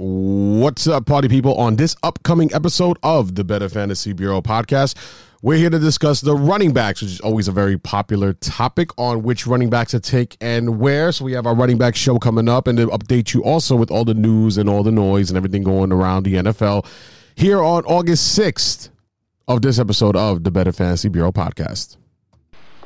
[0.00, 1.56] What's up, party people?
[1.56, 4.94] On this upcoming episode of the Better Fantasy Bureau podcast,
[5.42, 9.24] we're here to discuss the running backs, which is always a very popular topic on
[9.24, 11.10] which running backs to take and where.
[11.10, 13.90] So we have our running back show coming up and to update you also with
[13.90, 16.86] all the news and all the noise and everything going around the NFL
[17.34, 18.90] here on August 6th
[19.48, 21.96] of this episode of the Better Fantasy Bureau podcast.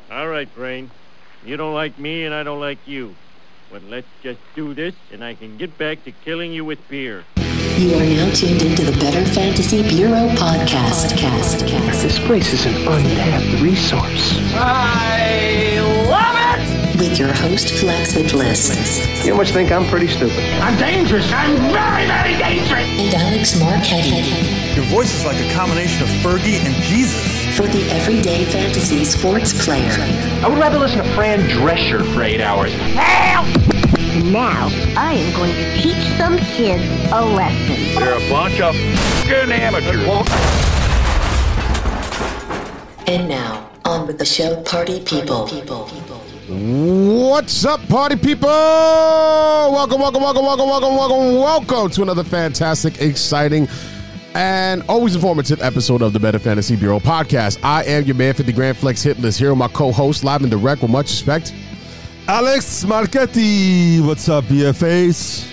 [0.09, 0.89] All right, Brain.
[1.45, 3.13] You don't like me and I don't like you.
[3.73, 7.23] But let's just do this and I can get back to killing you with beer.
[7.79, 11.09] You are now tuned into the Better Fantasy Bureau podcast.
[11.09, 12.03] podcast.
[12.03, 14.37] This place is an untapped resource.
[14.53, 16.99] I love it!
[16.99, 19.25] With your host, Flaccid Bliss.
[19.25, 20.37] You must think I'm pretty stupid.
[20.61, 21.33] I'm dangerous.
[21.33, 22.85] I'm very, very dangerous.
[22.85, 24.75] And Alex Marquetti.
[24.75, 27.42] Your voice is like a combination of Fergie and Jesus.
[27.55, 29.91] For the everyday fantasy sports player.
[30.43, 32.73] I would rather listen to Fran Drescher for eight hours.
[32.95, 33.45] Help!
[34.25, 37.75] Now, I am going to teach some kids a lesson.
[37.93, 40.01] They're a bunch of f***ing amateurs.
[43.07, 45.47] And now, on with the show, Party People.
[47.29, 48.49] What's up, party people?
[48.49, 53.67] Welcome, welcome, welcome, welcome, welcome, welcome, welcome to another fantastic, exciting,
[54.35, 57.59] and always informative episode of the Better Fantasy Bureau podcast.
[57.63, 60.41] I am your man, 50 Grand Flex Hit List, here with my co host, live
[60.41, 61.53] and direct, with much respect.
[62.27, 65.49] Alex Marchetti, what's up, BFAs?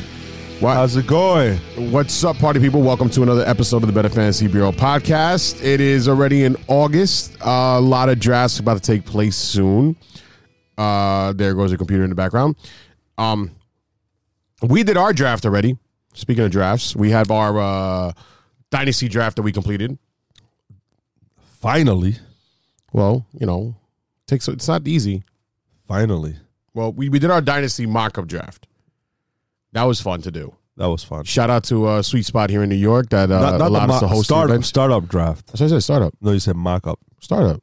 [0.61, 1.59] What- How's it going?
[1.91, 2.83] What's up, party people?
[2.83, 5.63] Welcome to another episode of the Better Fantasy Bureau podcast.
[5.63, 7.35] It is already in August.
[7.45, 9.97] Uh, a lot of drafts about to take place soon.
[10.79, 12.57] Uh, there goes the computer in the background.
[13.19, 13.51] Um,
[14.63, 15.77] we did our draft already.
[16.15, 18.13] Speaking of drafts, we have our uh,
[18.71, 19.99] dynasty draft that we completed.
[21.61, 22.17] Finally,
[22.93, 23.75] Well, you know,
[24.27, 25.25] takes it's not easy.
[25.87, 26.37] finally,
[26.75, 28.67] Well, we, we did our dynasty mock-up draft.
[29.73, 30.55] That was fun to do.
[30.77, 31.25] that was fun.
[31.25, 33.69] Shout out to uh, Sweet Spot here in New York that uh, not not the
[33.69, 34.65] allowed us to mo- host the event.
[34.65, 35.47] startup draft.
[35.49, 35.83] That's what I said.
[35.83, 36.15] Startup.
[36.21, 36.99] No, you said mock up.
[37.21, 37.63] Startup.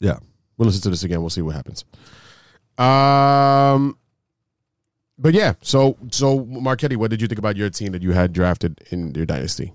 [0.00, 0.18] Yeah.
[0.56, 1.20] We'll listen to this again.
[1.20, 1.84] We'll see what happens.
[2.78, 3.96] Um,
[5.18, 5.54] but yeah.
[5.60, 9.14] So so Marquetti, what did you think about your team that you had drafted in
[9.14, 9.72] your dynasty?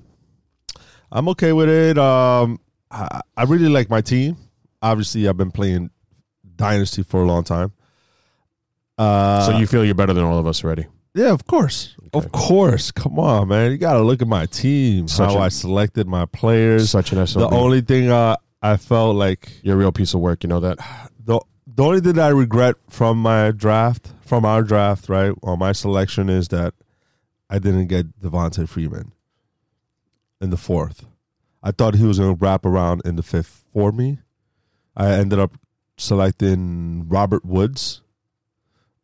[1.11, 1.97] I'm okay with it.
[1.97, 2.59] Um,
[2.91, 4.37] I, I really like my team.
[4.81, 5.89] Obviously, I've been playing
[6.55, 7.71] Dynasty for a long time.
[8.97, 10.85] Uh, so you feel you're better than all of us already.
[11.13, 12.91] yeah, of course, of course.
[12.91, 13.71] Come on, man.
[13.71, 15.07] You got to look at my team.
[15.07, 16.89] Such how a- I selected my players.
[16.89, 20.43] Such an the only thing uh, I felt like you're a real piece of work.
[20.43, 20.77] You know that.
[21.25, 25.55] the the only thing that I regret from my draft, from our draft, right, or
[25.55, 26.73] my selection is that
[27.49, 29.13] I didn't get Devonta Freeman
[30.41, 31.05] in the fourth.
[31.61, 34.19] I thought he was going to wrap around in the fifth for me.
[34.95, 35.51] I ended up
[35.97, 38.01] selecting Robert Woods,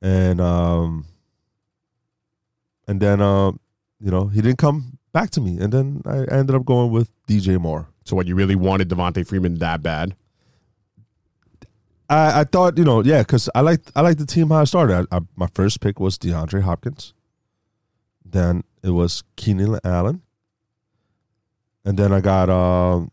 [0.01, 1.05] and um,
[2.87, 3.51] and then uh,
[3.99, 7.09] you know he didn't come back to me, and then I ended up going with
[7.27, 7.87] DJ Moore.
[8.05, 10.15] So what you really wanted Devonta Freeman that bad?
[12.09, 14.65] I, I thought, you know, yeah, because I like I like the team how I
[14.65, 15.07] started.
[15.11, 17.13] I, I, my first pick was DeAndre Hopkins.
[18.23, 20.21] Then it was Keenan Allen.
[21.85, 23.11] And then I got um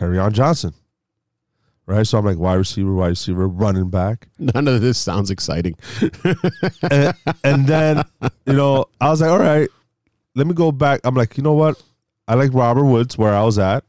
[0.00, 0.74] on Johnson.
[1.84, 2.06] Right?
[2.06, 4.28] So I'm like wide receiver, wide receiver, running back.
[4.38, 5.74] None of this sounds exciting.
[6.90, 8.04] and, and then,
[8.46, 9.68] you know, I was like, all right,
[10.34, 11.00] let me go back.
[11.04, 11.82] I'm like, you know what?
[12.28, 13.84] I like Robert Woods where I was at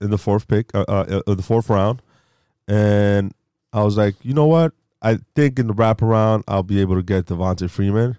[0.00, 2.00] in the fourth pick, uh, uh, uh, the fourth round.
[2.68, 3.34] And
[3.72, 4.72] I was like, you know what?
[5.02, 8.16] I think in the wraparound, I'll be able to get Devonta Freeman.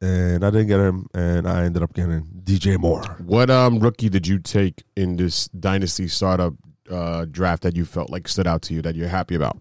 [0.00, 3.02] And I didn't get him, and I ended up getting DJ Moore.
[3.24, 6.54] What um rookie did you take in this dynasty startup
[6.88, 9.58] uh, draft that you felt like stood out to you that you're happy about?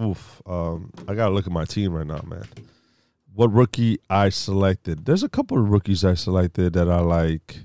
[0.00, 0.42] Oof.
[0.46, 2.44] Um, I gotta look at my team right now, man.
[3.34, 5.06] What rookie I selected?
[5.06, 7.60] There's a couple of rookies I selected that I like.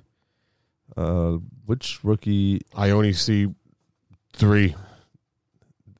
[0.95, 2.61] Uh, which rookie?
[2.75, 3.47] I only see
[4.33, 4.75] three,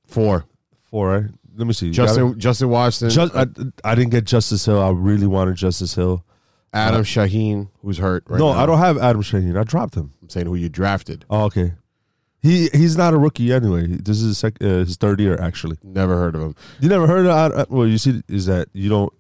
[0.06, 0.46] four.
[0.84, 1.10] Four.
[1.10, 1.32] Right?
[1.56, 1.88] Let me see.
[1.88, 3.10] You got Justin Justin Washington.
[3.16, 3.46] Just, I,
[3.84, 4.82] I didn't get Justice Hill.
[4.82, 6.26] I really wanted Justice Hill.
[6.74, 8.24] Adam Shaheen, who's hurt.
[8.28, 8.60] Right no, now.
[8.60, 9.60] I don't have Adam Shaheen.
[9.60, 10.14] I dropped him.
[10.22, 11.24] I'm saying who you drafted.
[11.30, 11.74] Oh, okay.
[12.42, 13.88] He he's not a rookie anyway.
[13.88, 15.78] This is his, sec, uh, his third year actually.
[15.84, 16.56] Never heard of him.
[16.82, 17.52] You never heard of?
[17.54, 19.14] Uh, well, you see, is that you don't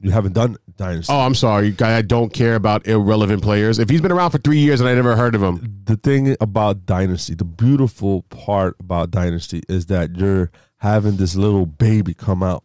[0.00, 1.10] you haven't done Dynasty.
[1.10, 1.74] Oh, I'm sorry.
[1.80, 3.78] I don't care about irrelevant players.
[3.78, 6.36] If he's been around for three years and I never heard of him, the thing
[6.40, 10.50] about Dynasty, the beautiful part about Dynasty is that you're
[10.84, 12.62] having this little baby come out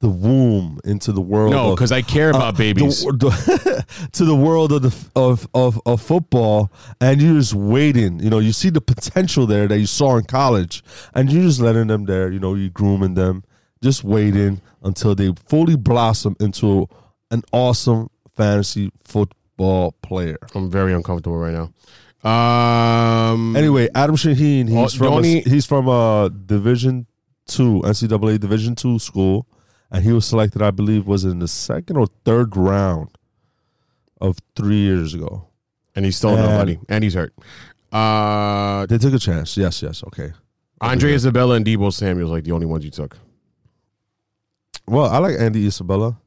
[0.00, 1.50] the womb into the world.
[1.50, 3.02] no, because I care about uh, babies.
[3.02, 8.20] the- the- to the world of the of, of of football, and you're just waiting.
[8.20, 10.84] You know, you see the potential there that you saw in college,
[11.14, 12.30] and you're just letting them there.
[12.30, 13.42] You know, you grooming them,
[13.82, 16.86] just waiting until they fully blossom into
[17.32, 20.38] an awesome fantasy football player.
[20.54, 21.72] I'm very uncomfortable right now.
[22.30, 23.56] Um.
[23.56, 27.06] Anyway, Adam Shaheen, Oh, he's the from only- a, he's from a Division
[27.48, 29.46] two NCAA Division two school,
[29.90, 33.08] and he was selected, I believe, was in the second or third round
[34.20, 35.44] of three years ago.
[35.96, 37.34] and he's still And- nobody, and he's hurt.
[37.90, 39.56] Uh, They took a chance.
[39.56, 40.32] Yes, yes, okay.
[40.80, 43.18] Andre Isabella and Deebo Samuel's like the only ones you took.
[44.86, 46.18] Well, I like Andy Isabella.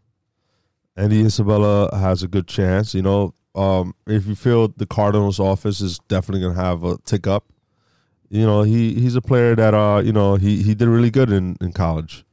[0.97, 2.93] Andy Isabella has a good chance.
[2.93, 6.97] You know, um, if you feel the Cardinals' office is definitely going to have a
[7.05, 7.45] tick up,
[8.31, 11.31] you know, he he's a player that uh, you know, he he did really good
[11.31, 12.23] in in college.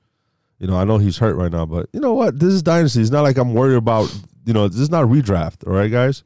[0.61, 2.39] You know, I know he's hurt right now, but you know what?
[2.39, 3.01] This is dynasty.
[3.01, 4.15] It's not like I'm worried about.
[4.45, 5.67] You know, this is not redraft.
[5.67, 6.23] All right, guys.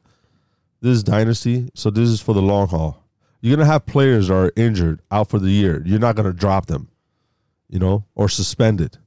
[0.79, 3.03] This is dynasty, so this is for the long haul.
[3.41, 5.81] You're gonna have players that are injured out for the year.
[5.85, 6.89] You're not gonna drop them,
[7.67, 8.97] you know, or suspended.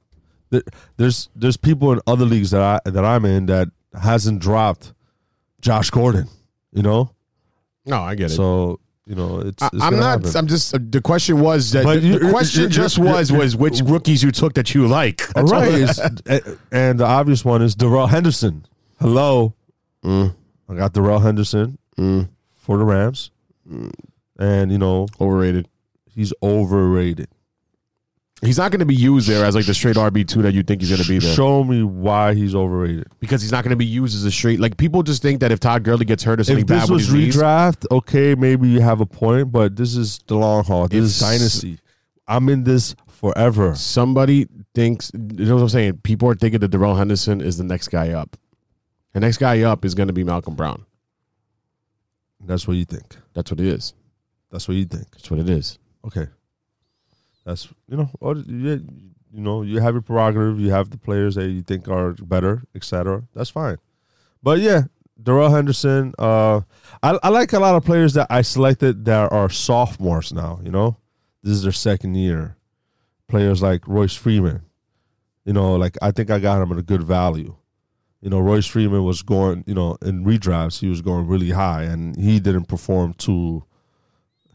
[0.49, 0.63] There,
[0.97, 3.69] there's there's people in other leagues that I that I'm in that
[3.99, 4.93] hasn't dropped
[5.61, 6.27] Josh Gordon,
[6.73, 7.11] you know.
[7.85, 8.35] No, I get it.
[8.35, 10.23] So you know, it's, it's I'm not.
[10.23, 10.35] happen.
[10.37, 10.91] I'm just.
[10.91, 11.85] the question was that.
[11.85, 14.85] But the, you- the question you- just was was which rookies you took that you
[14.87, 15.25] like.
[15.33, 18.65] That's right, all- it's, a- and the obvious one is Darrell Henderson.
[18.99, 19.53] Hello,
[20.03, 20.35] Mm.
[20.69, 22.27] I got Darrell Henderson mm.
[22.53, 23.31] for the Rams,
[23.69, 23.91] mm.
[24.37, 25.67] and you know overrated.
[26.13, 27.29] he's overrated.
[28.43, 30.61] He's not going to be used there as like the straight RB two that you
[30.61, 33.07] think he's going to be there Show me why he's overrated.
[33.19, 34.59] because he's not going to be used as a straight.
[34.59, 36.89] Like people just think that if Todd Gurley gets hurt or something If bad this
[36.89, 40.35] with was his knees, redraft, okay, maybe you have a point, but this is the
[40.35, 40.87] long haul.
[40.87, 41.79] This is dynasty.
[42.27, 43.73] I'm in this forever.
[43.73, 45.11] somebody thinks.
[45.15, 45.97] You know what I'm saying?
[46.03, 48.37] People are thinking that Darrell Henderson is the next guy up.
[49.13, 50.85] The next guy up is going to be Malcolm Brown.
[52.45, 53.15] That's what you think.
[53.33, 53.95] That's what it is.
[54.51, 55.09] That's what you think.
[55.11, 55.79] That's what it is.
[56.05, 56.27] Okay.
[57.47, 58.09] That's you know,
[58.45, 58.85] you,
[59.31, 60.59] you know, you have your prerogative.
[60.59, 63.23] You have the players that you think are better, etc.
[63.33, 63.77] That's fine.
[64.43, 64.83] But yeah,
[65.21, 66.13] Darrell Henderson.
[66.19, 66.61] Uh,
[67.01, 70.59] I, I like a lot of players that I selected that are sophomores now.
[70.61, 70.97] You know,
[71.41, 72.57] this is their second year.
[73.29, 74.63] Players like Royce Freeman.
[75.45, 77.55] You know, like I think I got him at a good value.
[78.19, 79.63] You know, Royce Freeman was going.
[79.65, 83.63] You know, in redrafts he was going really high, and he didn't perform to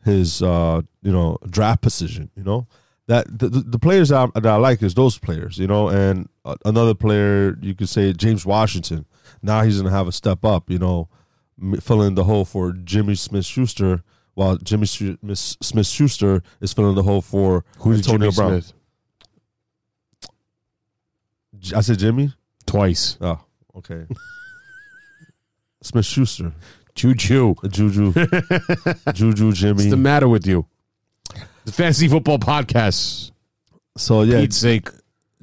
[0.05, 2.67] his uh you know draft position you know
[3.13, 5.89] that the, the the players that I, that I like is those players you know
[5.89, 9.05] and uh, another player you could say James Washington
[9.43, 11.09] now he's gonna have a step up you know
[11.81, 14.03] filling the hole for Jimmy Smith Schuster
[14.35, 18.63] while Jimmy Smith Schuster is filling the hole for Who's Antonio Jimmy Brown
[21.61, 21.77] Smith?
[21.77, 22.33] I said Jimmy
[22.67, 23.19] Twice.
[23.21, 23.41] oh
[23.77, 24.07] okay
[25.83, 26.53] Smith Schuster
[26.95, 27.15] choo.
[27.15, 27.55] Juju
[29.13, 30.67] Juju Jimmy What's the matter with you?
[31.65, 33.31] The fantasy football podcast.
[33.97, 34.89] so yeah Pete's sake.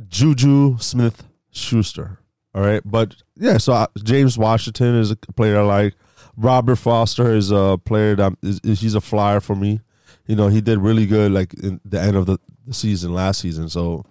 [0.08, 2.20] Juju Smith Schuster.
[2.56, 5.96] All right, but yeah, so uh, James Washington is a player I like.
[6.36, 9.82] Robert Foster is a player that is, is- he's a flyer for me.
[10.26, 13.42] You know, he did really good like in the end of the, the season last
[13.42, 13.68] season.
[13.70, 14.06] So,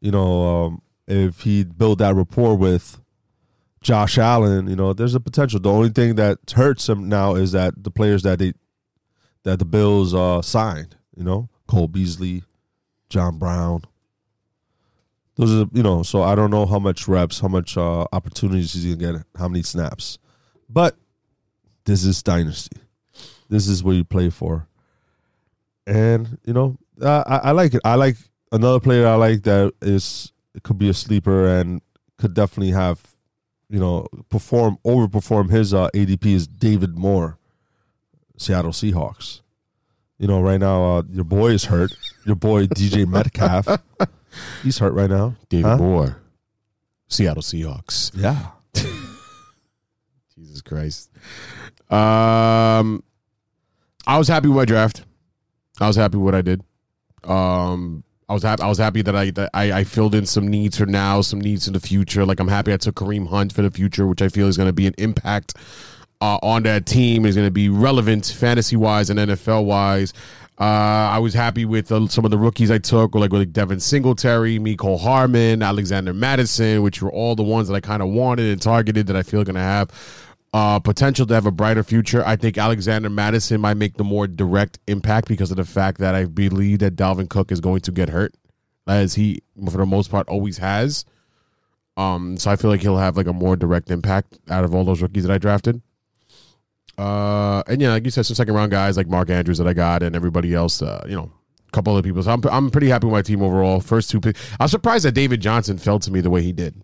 [0.00, 3.00] you know, um, if he built that rapport with
[3.82, 5.60] Josh Allen, you know, there's a potential.
[5.60, 8.52] The only thing that hurts him now is that the players that they
[9.44, 12.44] that the Bills uh, signed, you know, Cole Beasley,
[13.10, 13.82] John Brown.
[15.36, 18.72] Those are you know, so I don't know how much reps, how much uh, opportunities
[18.72, 20.18] he's gonna get, how many snaps,
[20.68, 20.96] but
[21.84, 22.80] this is dynasty.
[23.50, 24.66] This is what you play for,
[25.86, 27.82] and you know, I, I like it.
[27.84, 28.16] I like
[28.50, 31.82] another player I like that is could be a sleeper and
[32.16, 33.14] could definitely have,
[33.68, 37.38] you know, perform overperform his uh, ADP is David Moore,
[38.38, 39.42] Seattle Seahawks.
[40.20, 41.92] You know, right now uh, your boy is hurt.
[42.26, 43.66] Your boy DJ Metcalf,
[44.62, 45.34] he's hurt right now.
[45.48, 45.76] David Huh?
[45.78, 46.18] Moore.
[47.08, 48.12] Seattle Seahawks.
[48.14, 48.48] Yeah.
[50.36, 51.10] Jesus Christ.
[51.90, 53.02] Um,
[54.06, 55.04] I was happy with my draft.
[55.80, 56.62] I was happy with what I did.
[57.24, 58.62] Um, I was happy.
[58.62, 61.40] I was happy that I that I, I filled in some needs for now, some
[61.40, 62.26] needs in the future.
[62.26, 64.68] Like I'm happy I took Kareem Hunt for the future, which I feel is going
[64.68, 65.54] to be an impact
[66.20, 67.26] uh, on that team.
[67.26, 70.12] Is going to be relevant fantasy wise and NFL wise.
[70.58, 73.80] Uh, I was happy with uh, some of the rookies I took, like with Devin
[73.80, 78.52] Singletary, Miko Harmon, Alexander Mattison, which were all the ones that I kind of wanted
[78.52, 79.90] and targeted that I feel going to have
[80.52, 82.24] uh, potential to have a brighter future.
[82.26, 86.14] I think Alexander Mattison might make the more direct impact because of the fact that
[86.14, 88.34] I believe that Dalvin Cook is going to get hurt,
[88.86, 91.04] as he for the most part always has.
[91.96, 94.84] Um, so I feel like he'll have like a more direct impact out of all
[94.84, 95.82] those rookies that I drafted.
[96.98, 99.72] Uh, and yeah, like you said, some second round guys like Mark Andrews that I
[99.72, 100.82] got, and everybody else.
[100.82, 101.30] Uh, you know,
[101.66, 102.22] a couple other people.
[102.22, 103.80] So I'm I'm pretty happy with my team overall.
[103.80, 104.40] First two picks.
[104.58, 106.82] I was surprised that David Johnson fell to me the way he did.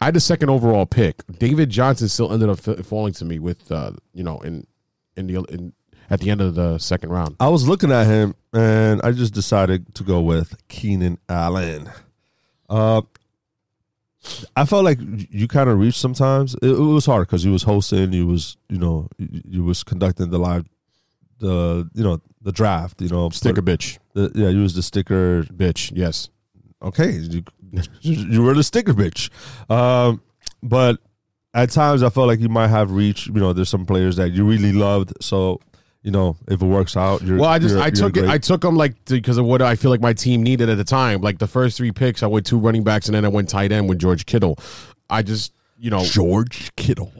[0.00, 1.22] I had the second overall pick.
[1.38, 4.66] David Johnson still ended up falling to me with, uh, you know, in
[5.16, 5.72] in the in
[6.10, 7.36] at the end of the second round.
[7.40, 11.90] I was looking at him and I just decided to go with Keenan Allen.
[12.68, 13.02] Uh,
[14.56, 16.54] I felt like you kind of reached sometimes.
[16.62, 19.82] It, it was hard because you was hosting, you was you know you, you was
[19.82, 20.66] conducting the live,
[21.38, 23.00] the you know the draft.
[23.00, 25.92] You know Sticker bitch, the, yeah, you was the sticker bitch.
[25.94, 26.30] Yes,
[26.82, 27.42] okay, you,
[28.00, 29.30] you were the sticker bitch.
[29.70, 30.22] Um,
[30.62, 30.98] but
[31.52, 33.26] at times I felt like you might have reached.
[33.26, 35.12] You know, there's some players that you really loved.
[35.20, 35.60] So
[36.04, 37.38] you know, if it works out, you're.
[37.38, 38.26] Well, I just I took it.
[38.26, 40.84] I took them like because of what I feel like my team needed at the
[40.84, 41.22] time.
[41.22, 43.72] Like the first three picks, I went two running backs, and then I went tight
[43.72, 44.58] end with George Kittle.
[45.08, 47.10] I just you know George Kittle.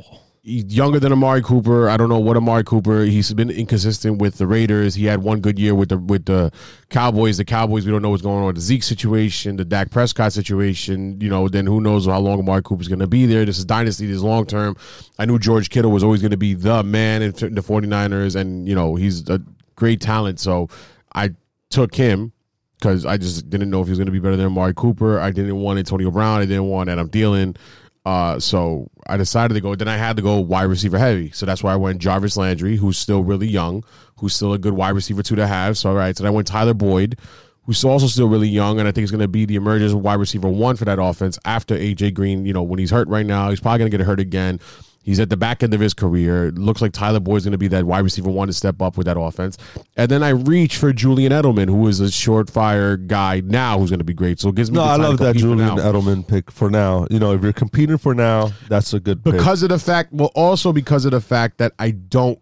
[0.44, 1.88] He's younger than Amari Cooper.
[1.88, 3.04] I don't know what Amari Cooper.
[3.04, 4.94] He's been inconsistent with the Raiders.
[4.94, 6.52] He had one good year with the with the
[6.90, 7.38] Cowboys.
[7.38, 10.32] The Cowboys, we don't know what's going on with the Zeke situation, the Dak Prescott
[10.32, 11.20] situation.
[11.20, 13.44] You know, then who knows how long Amari Cooper's going to be there.
[13.44, 14.06] This is dynasty.
[14.06, 14.76] This long term.
[15.18, 18.68] I knew George Kittle was always going to be the man in the 49ers, and
[18.68, 19.40] you know he's a
[19.74, 20.38] great talent.
[20.40, 20.68] So
[21.14, 21.30] I
[21.70, 22.32] took him
[22.78, 25.18] because I just didn't know if he was going to be better than Amari Cooper.
[25.18, 26.40] I didn't want Antonio Brown.
[26.40, 27.56] I didn't want Adam Thielen.
[28.04, 29.74] Uh, so I decided to go.
[29.74, 31.30] Then I had to go wide receiver heavy.
[31.30, 33.82] So that's why I went Jarvis Landry, who's still really young,
[34.16, 35.78] who's still a good wide receiver two to have.
[35.78, 36.16] So all right.
[36.16, 37.18] So then I went Tyler Boyd,
[37.64, 40.20] who's also still really young, and I think is going to be the emergence wide
[40.20, 42.44] receiver one for that offense after AJ Green.
[42.44, 44.60] You know, when he's hurt right now, he's probably going to get hurt again.
[45.04, 46.46] He's at the back end of his career.
[46.46, 48.96] It looks like Tyler Boyd's going to be that wide receiver one to step up
[48.96, 49.58] with that offense.
[49.96, 53.90] And then I reach for Julian Edelman, who is a short fire guy now, who's
[53.90, 54.40] going to be great.
[54.40, 55.76] So it gives me No, the I love that Julian.
[55.76, 57.06] Edelman pick for now.
[57.10, 59.34] You know, if you're competing for now, that's a good pick.
[59.34, 62.40] because of the fact well also because of the fact that i don't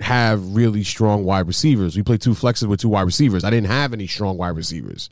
[0.00, 3.66] have really strong wide receivers we play two flexes with two wide receivers i didn't
[3.66, 5.10] have any strong wide receivers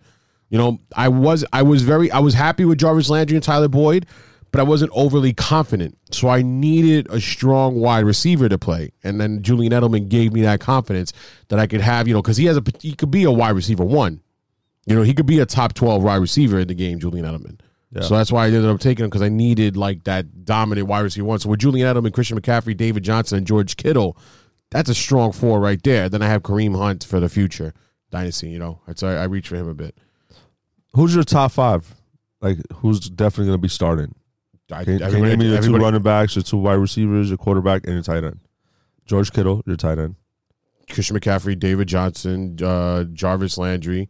[0.49, 3.67] you know i was i was very i was happy with jarvis landry and tyler
[3.69, 4.07] boyd
[4.53, 9.21] but i wasn't overly confident so i needed a strong wide receiver to play and
[9.21, 11.13] then julian edelman gave me that confidence
[11.49, 13.55] that i could have you know because he has a he could be a wide
[13.55, 14.21] receiver one
[14.87, 17.61] you know, he could be a top 12 wide receiver in the game, Julian Edelman.
[18.03, 21.01] So that's why I ended up taking him because I needed like that dominant wide
[21.01, 21.39] receiver one.
[21.39, 24.19] So with Julian Edelman, Christian McCaffrey, David Johnson, and George Kittle,
[24.71, 26.09] that's a strong four right there.
[26.09, 27.73] Then I have Kareem Hunt for the future
[28.11, 28.51] dynasty.
[28.51, 29.97] You know, that's I, I reach for him a bit.
[30.93, 31.95] Who's your top five?
[32.43, 34.15] Like, who's definitely going to be starting?
[34.71, 37.39] I, Can, can you everybody- me your two running backs, your two wide receivers, your
[37.39, 38.41] quarterback, and your tight end?
[39.07, 40.17] George Kittle, your tight end.
[40.91, 44.09] Christian McCaffrey, David Johnson, uh, Jarvis Landry,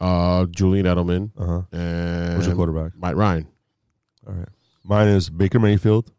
[0.00, 1.62] uh, Julian Edelman, Uh huh.
[1.72, 2.92] and Who's your quarterback?
[2.96, 3.46] Mike Ryan.
[4.26, 4.48] All right.
[4.84, 6.12] Mine is Baker Mayfield,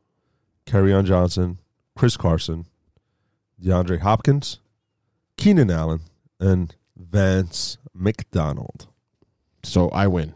[0.94, 1.60] on Johnson,
[1.96, 2.66] Chris Carson,
[3.64, 4.60] DeAndre Hopkins,
[5.38, 6.02] Keenan Allen,
[6.40, 8.88] and Vance McDonald.
[9.64, 10.34] So I win.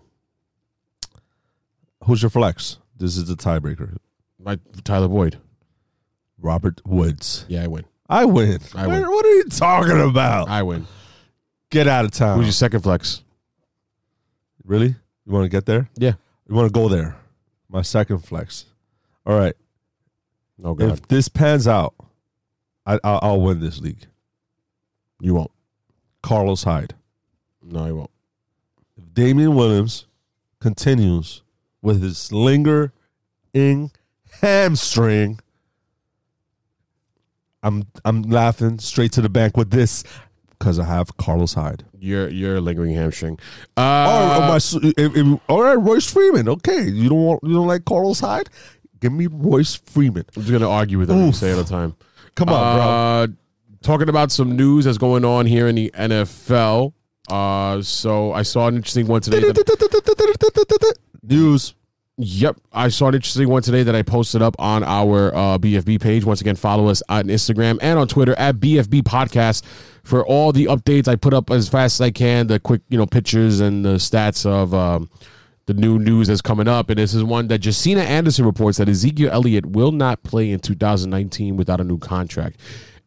[2.05, 2.77] Who's your flex?
[3.01, 3.97] This is the tiebreaker.
[4.37, 5.39] My Tyler Boyd.
[6.39, 7.45] Robert Woods.
[7.47, 7.85] Yeah, I win.
[8.07, 8.59] I win.
[8.75, 9.09] I What- win.
[9.09, 10.49] What are you talking about?
[10.49, 10.85] I win.
[11.71, 12.37] Get out of town.
[12.37, 13.23] Who's your second flex?
[14.63, 14.95] really?
[15.25, 15.89] You want to get there?
[15.97, 16.13] Yeah.
[16.47, 17.15] You want to go there?
[17.69, 18.65] My second flex.
[19.25, 19.55] All right.
[20.63, 21.95] Oh God, If this pans out,
[22.85, 24.05] I, I'll, I'll win this league.
[25.19, 25.51] you won't.
[26.21, 26.93] Carlos Hyde.
[27.63, 28.11] No, you won't.
[28.95, 30.05] If Damien Williams
[30.59, 31.41] continues
[31.81, 32.91] with his lingering
[34.41, 35.39] hamstring,
[37.63, 40.03] I'm I'm laughing straight to the bank with this
[40.57, 41.85] because I have Carlos Hyde.
[41.99, 43.39] You're you're a lingering hamstring.
[43.77, 46.49] Uh, or my, if, if, all right, Royce Freeman.
[46.49, 48.49] Okay, you don't want you don't like Carlos Hyde?
[48.99, 50.25] Give me Royce Freeman.
[50.35, 51.33] I'm just gonna argue with him.
[51.33, 51.95] Say at a time.
[52.35, 52.83] Come on, bro.
[52.83, 53.27] Uh,
[53.81, 56.93] talking about some news that's going on here in the NFL.
[57.29, 59.41] Uh, so I saw an interesting one today.
[61.23, 61.75] News.
[62.17, 66.01] yep, I saw an interesting one today that I posted up on our uh, BFB
[66.01, 66.25] page.
[66.25, 69.63] Once again, follow us on Instagram and on Twitter at BFB Podcast
[70.03, 71.07] for all the updates.
[71.07, 73.95] I put up as fast as I can the quick, you know, pictures and the
[73.95, 74.73] stats of.
[74.73, 75.09] Um,
[75.67, 78.89] the new news that's coming up, and this is one that Josina Anderson reports that
[78.89, 82.59] Ezekiel Elliott will not play in 2019 without a new contract.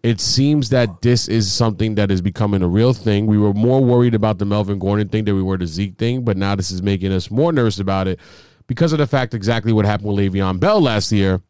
[0.05, 3.27] It seems that this is something that is becoming a real thing.
[3.27, 6.25] We were more worried about the Melvin Gordon thing than we were the Zeke thing,
[6.25, 8.21] but now this is making us more nervous about it
[8.67, 11.41] because of the fact exactly what happened with Le'Veon Bell last year.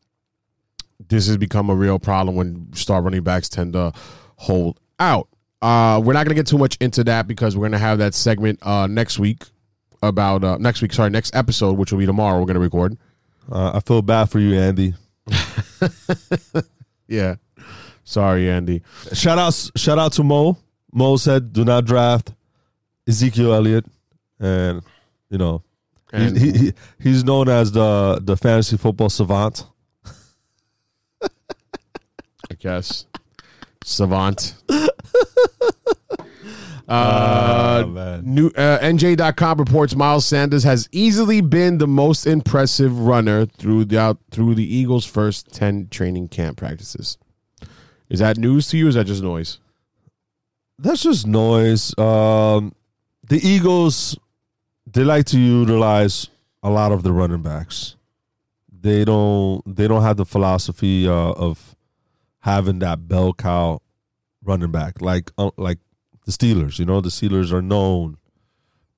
[1.08, 3.92] This has become a real problem when star running backs tend to
[4.36, 5.28] hold out.
[5.60, 7.98] Uh, we're not going to get too much into that because we're going to have
[7.98, 9.42] that segment uh, next week
[10.02, 10.92] about uh, next week.
[10.92, 12.38] Sorry, next episode, which will be tomorrow.
[12.38, 12.96] We're going to record.
[13.50, 14.94] Uh, I feel bad for you, Andy.
[17.06, 17.36] Yeah.
[18.04, 18.82] Sorry, Andy.
[19.12, 20.58] Shout out, shout out to Mo.
[20.92, 22.32] Mo said, "Do not draft
[23.08, 23.86] Ezekiel Elliott,"
[24.38, 24.82] and
[25.30, 25.62] you know,
[26.12, 29.66] And he, he, he's known as the the fantasy football savant.
[31.22, 33.06] I guess
[33.82, 34.54] savant.
[34.68, 34.88] Oh,
[36.86, 38.22] Uh, man.
[38.26, 44.18] new uh, NJ.com reports Miles Sanders has easily been the most impressive runner through the
[44.30, 47.16] through the Eagles' first ten training camp practices.
[48.08, 48.86] Is that news to you?
[48.86, 49.58] Or is that just noise?
[50.78, 51.96] That's just noise.
[51.98, 52.74] Um,
[53.28, 54.18] the Eagles,
[54.86, 56.28] they like to utilize
[56.62, 57.96] a lot of the running backs.
[58.70, 59.62] They don't.
[59.64, 61.74] They don't have the philosophy uh, of
[62.40, 63.80] having that bell cow
[64.42, 65.78] running back like uh, like
[66.26, 66.78] the Steelers.
[66.78, 68.18] You know, the Steelers are known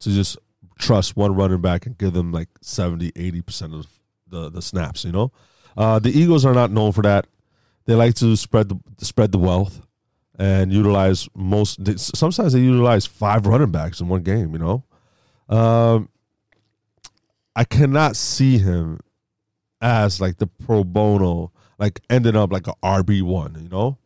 [0.01, 0.37] to just
[0.79, 3.87] trust one running back and give them like 70, 80 percent of
[4.27, 5.05] the the snaps.
[5.05, 5.33] You know,
[5.77, 7.27] uh, the Eagles are not known for that.
[7.87, 9.81] They like to spread the spread the wealth
[10.39, 11.81] and utilize most.
[11.99, 14.53] Sometimes they utilize five running backs in one game.
[14.53, 14.85] You know,
[15.49, 16.09] um,
[17.55, 19.01] I cannot see him
[19.81, 23.57] as like the pro bono, like ending up like a RB one.
[23.63, 23.99] You know,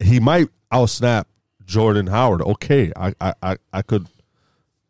[0.00, 1.26] he might outsnap
[1.64, 2.42] Jordan Howard.
[2.42, 4.08] Okay, I I I, I could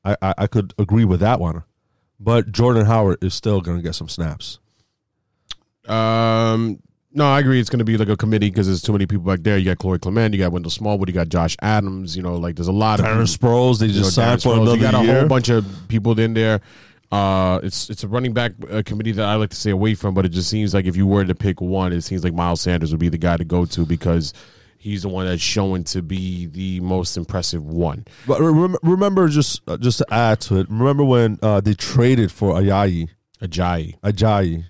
[0.04, 1.64] I, I I could agree with that one,
[2.20, 4.60] but Jordan Howard is still going to get some snaps.
[5.88, 6.80] Um,
[7.14, 7.60] no, I agree.
[7.60, 9.58] It's going to be like a committee because there's too many people back there.
[9.58, 12.16] You got Corey Clement, you got Wendell Smallwood, you got Josh Adams.
[12.16, 14.54] You know, like there's a lot of Darren Sproles, they you know, just signed for
[14.54, 15.20] another You got a year.
[15.20, 16.60] whole bunch of people in there.
[17.10, 20.14] Uh, it's it's a running back uh, committee that I like to stay away from,
[20.14, 22.62] but it just seems like if you were to pick one, it seems like Miles
[22.62, 24.32] Sanders would be the guy to go to because
[24.78, 28.06] he's the one that's shown to be the most impressive one.
[28.26, 32.32] But remember, remember just uh, just to add to it, remember when uh, they traded
[32.32, 33.10] for Ayayi,
[33.42, 34.00] Ajayi.
[34.00, 34.64] Ajayi.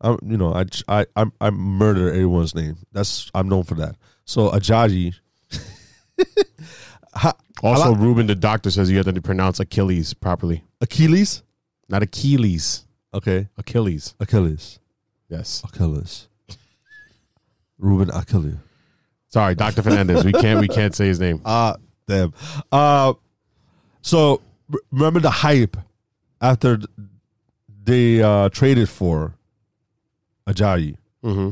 [0.00, 2.76] I, you know, I, I I I murder everyone's name.
[2.92, 3.96] That's I'm known for that.
[4.24, 5.14] So Ajayi.
[7.14, 11.42] Ha- Also, like- Ruben, the doctor says you have to pronounce Achilles properly, Achilles.
[11.88, 12.84] not Achilles.
[13.14, 14.14] Okay, Achilles.
[14.20, 14.78] Achilles.
[15.28, 15.62] Yes.
[15.64, 16.28] Achilles.
[17.78, 18.56] Ruben Achilles.
[19.28, 20.24] Sorry, Doctor Fernandez.
[20.24, 21.40] We can't we can't say his name.
[21.46, 22.32] Ah, damn.
[22.70, 23.14] Uh,
[24.02, 24.40] so
[24.92, 25.76] remember the hype
[26.40, 26.78] after
[27.84, 29.34] they uh, traded for
[30.48, 30.96] Ajayi.
[31.24, 31.50] Mm-hmm.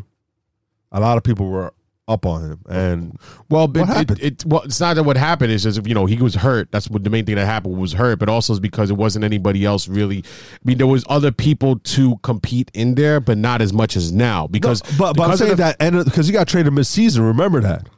[0.92, 1.72] A lot of people were
[2.09, 3.18] up on him, and
[3.50, 4.20] Well, but What it, happened?
[4.22, 5.50] it, well, it's not that what happened.
[5.50, 6.70] It's just if you know he was hurt.
[6.70, 8.20] That's what the main thing that happened was hurt.
[8.20, 10.18] But also it's because it wasn't anybody else really.
[10.18, 14.12] I mean, there was other people to compete in there, but not as much as
[14.12, 14.82] now because.
[14.96, 17.24] but but I'm saying the- that because he got traded mid season.
[17.24, 17.88] Remember that.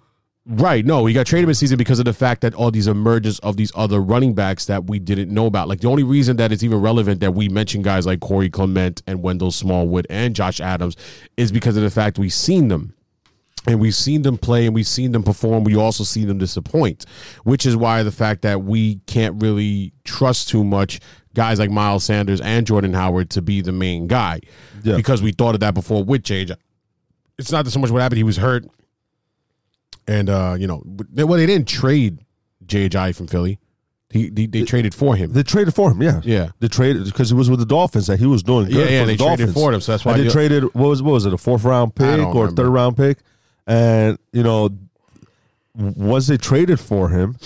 [0.50, 0.82] Right.
[0.86, 3.70] No, he got traded mid-season because of the fact that all these emergence of these
[3.74, 5.68] other running backs that we didn't know about.
[5.68, 9.02] Like the only reason that it's even relevant that we mention guys like Corey Clement
[9.06, 10.96] and Wendell Smallwood and Josh Adams
[11.36, 12.94] is because of the fact we've seen them.
[13.66, 15.64] And we've seen them play and we've seen them perform.
[15.64, 17.04] We also see them disappoint,
[17.44, 21.00] which is why the fact that we can't really trust too much
[21.34, 24.40] guys like Miles Sanders and Jordan Howard to be the main guy.
[24.82, 24.96] Yeah.
[24.96, 26.56] Because we thought of that before with JJ.
[27.36, 28.16] It's not that so much what happened.
[28.16, 28.64] He was hurt.
[30.08, 32.18] And uh, you know, they, well, they didn't trade
[32.66, 33.60] JJ from Philly.
[34.10, 35.32] He they, they traded for him.
[35.34, 36.00] They traded for him.
[36.00, 36.48] Yeah, Yeah.
[36.60, 38.74] They traded because he was with the Dolphins that he was doing good.
[38.74, 39.52] Yeah, yeah, for they the traded Dolphins.
[39.54, 40.64] for him, so that's why And they traded.
[40.74, 41.34] What was what was it?
[41.34, 42.50] A fourth round pick or remember.
[42.62, 43.18] third round pick?
[43.66, 44.70] And you know,
[45.74, 47.36] once they traded for him,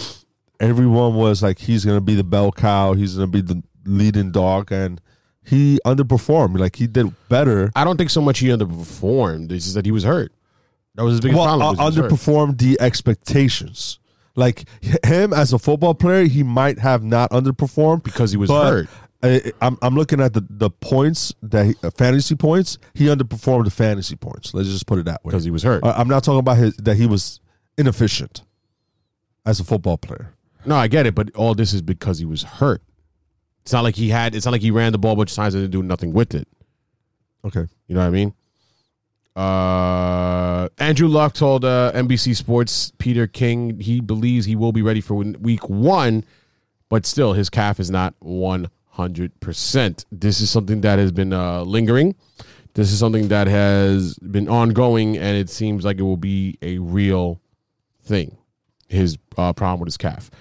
[0.60, 2.92] everyone was like, he's going to be the bell cow.
[2.92, 5.00] He's going to be the leading dog, and
[5.44, 6.60] he underperformed.
[6.60, 7.72] Like he did better.
[7.74, 9.50] I don't think so much he underperformed.
[9.50, 10.32] It's just that he was hurt.
[10.94, 11.80] That was his biggest Well, problem.
[11.80, 12.18] uh, was he was hurt.
[12.18, 13.98] underperformed the expectations.
[14.34, 14.64] Like
[15.04, 18.88] him as a football player, he might have not underperformed Because he was hurt.
[19.22, 22.78] I, I'm I'm looking at the the points that he, uh, fantasy points.
[22.94, 24.52] He underperformed the fantasy points.
[24.52, 25.30] Let's just put it that way.
[25.30, 25.84] because he was hurt.
[25.84, 27.40] I- I'm not talking about his that he was
[27.78, 28.42] inefficient
[29.46, 30.34] as a football player.
[30.66, 32.82] No, I get it, but all this is because he was hurt.
[33.62, 34.34] It's not like he had.
[34.34, 36.12] It's not like he ran the ball a bunch of times and didn't do nothing
[36.12, 36.48] with it.
[37.44, 37.66] Okay.
[37.86, 38.34] You know what I mean?
[39.36, 45.00] Uh, Andrew Luck told uh, NBC Sports Peter King he believes he will be ready
[45.00, 46.24] for week one,
[46.88, 50.04] but still his calf is not one hundred percent.
[50.10, 52.16] This is something that has been uh, lingering.
[52.74, 56.78] This is something that has been ongoing, and it seems like it will be a
[56.78, 57.40] real
[58.02, 58.36] thing.
[58.88, 60.32] His uh, problem with his calf.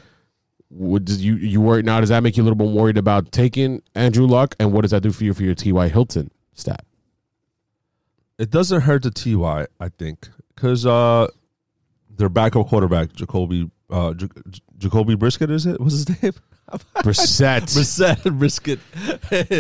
[0.72, 2.00] Would you you worry now?
[2.00, 4.90] Does that make you a little bit worried about taking Andrew Luck, and what does
[4.90, 5.72] that do for you for your T.
[5.72, 5.88] Y.
[5.88, 6.84] Hilton stat?
[8.38, 11.28] It doesn't hurt the Ty, I think, because uh,
[12.10, 15.80] their backup quarterback Jacoby uh, J- J- Jacoby Brisket is it?
[15.80, 16.34] What's his name?
[17.04, 17.74] Brissett.
[17.74, 18.34] Brisket.
[18.40, 18.80] Brisket.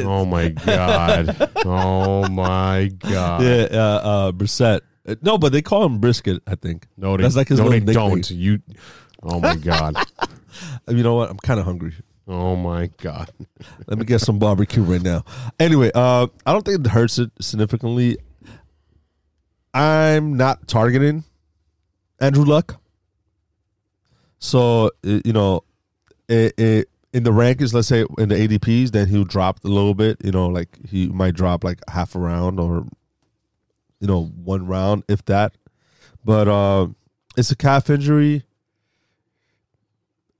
[0.06, 1.50] Oh my god.
[1.66, 3.44] Oh my god.
[3.44, 4.82] Yeah, uh, uh, Brissett.
[5.22, 6.42] No, but they call him Brisket.
[6.48, 6.88] I think.
[6.98, 7.94] No, they, That's like his no, they nickname.
[7.96, 8.32] don't.
[8.32, 8.62] You.
[9.24, 9.96] Oh my god.
[10.90, 11.30] You know what?
[11.30, 11.94] I'm kind of hungry.
[12.28, 13.32] Oh my god.
[13.88, 15.24] Let me get some barbecue right now.
[15.60, 18.18] Anyway, uh, I don't think it hurts it significantly.
[19.74, 21.24] I'm not targeting
[22.20, 22.80] Andrew Luck.
[24.40, 25.64] So you know,
[26.28, 29.94] it, it, in the rankings, let's say in the ADPs, then he'll drop a little
[29.94, 30.18] bit.
[30.24, 32.86] You know, like he might drop like half a round or
[34.00, 35.54] you know one round if that.
[36.24, 36.88] But uh,
[37.38, 38.44] it's a calf injury.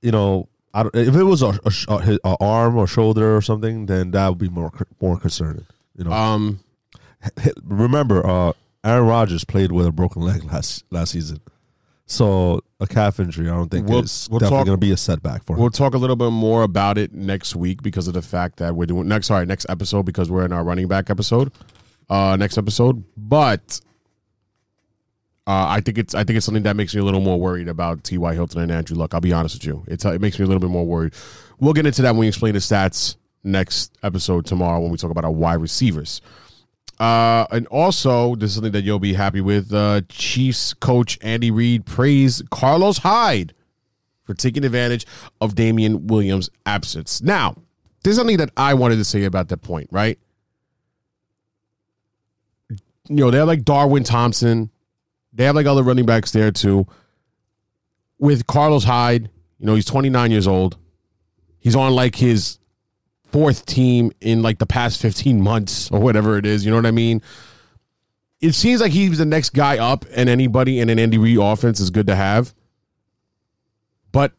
[0.00, 3.86] You know, I don't, if it was a, a, a, arm or shoulder or something,
[3.86, 5.66] then that would be more more concerning.
[5.96, 6.60] You know, Um
[7.64, 8.52] remember, uh,
[8.84, 11.40] Aaron Rodgers played with a broken leg last last season,
[12.06, 13.48] so a calf injury.
[13.48, 15.60] I don't think We'll- is we'll definitely going to be a setback for him.
[15.60, 18.74] We'll talk a little bit more about it next week because of the fact that
[18.74, 21.52] we're doing next sorry, next episode because we're in our running back episode.
[22.10, 23.04] Uh next episode.
[23.16, 23.80] But
[25.46, 27.68] uh, I think it's I think it's something that makes me a little more worried
[27.68, 28.16] about T.
[28.18, 28.34] Y.
[28.34, 29.12] Hilton and Andrew Luck.
[29.14, 29.84] I'll be honest with you.
[29.88, 31.14] It's, uh, it makes me a little bit more worried.
[31.58, 35.10] We'll get into that when we explain the stats next episode tomorrow when we talk
[35.10, 36.20] about our wide receivers.
[37.02, 39.74] Uh, and also, this is something that you'll be happy with.
[39.74, 43.52] Uh, Chiefs coach Andy Reid praised Carlos Hyde
[44.22, 45.04] for taking advantage
[45.40, 47.20] of Damien Williams' absence.
[47.20, 47.56] Now,
[48.04, 50.16] there's something that I wanted to say about that point, right?
[52.70, 54.70] You know, they have like Darwin Thompson.
[55.32, 56.86] They have like other running backs there too.
[58.20, 60.76] With Carlos Hyde, you know, he's 29 years old.
[61.58, 62.58] He's on like his
[63.32, 66.64] fourth team in like the past 15 months or whatever it is.
[66.64, 67.22] You know what I mean?
[68.40, 71.80] It seems like he's the next guy up, and anybody in an Andy Reid offense
[71.80, 72.52] is good to have.
[74.10, 74.32] But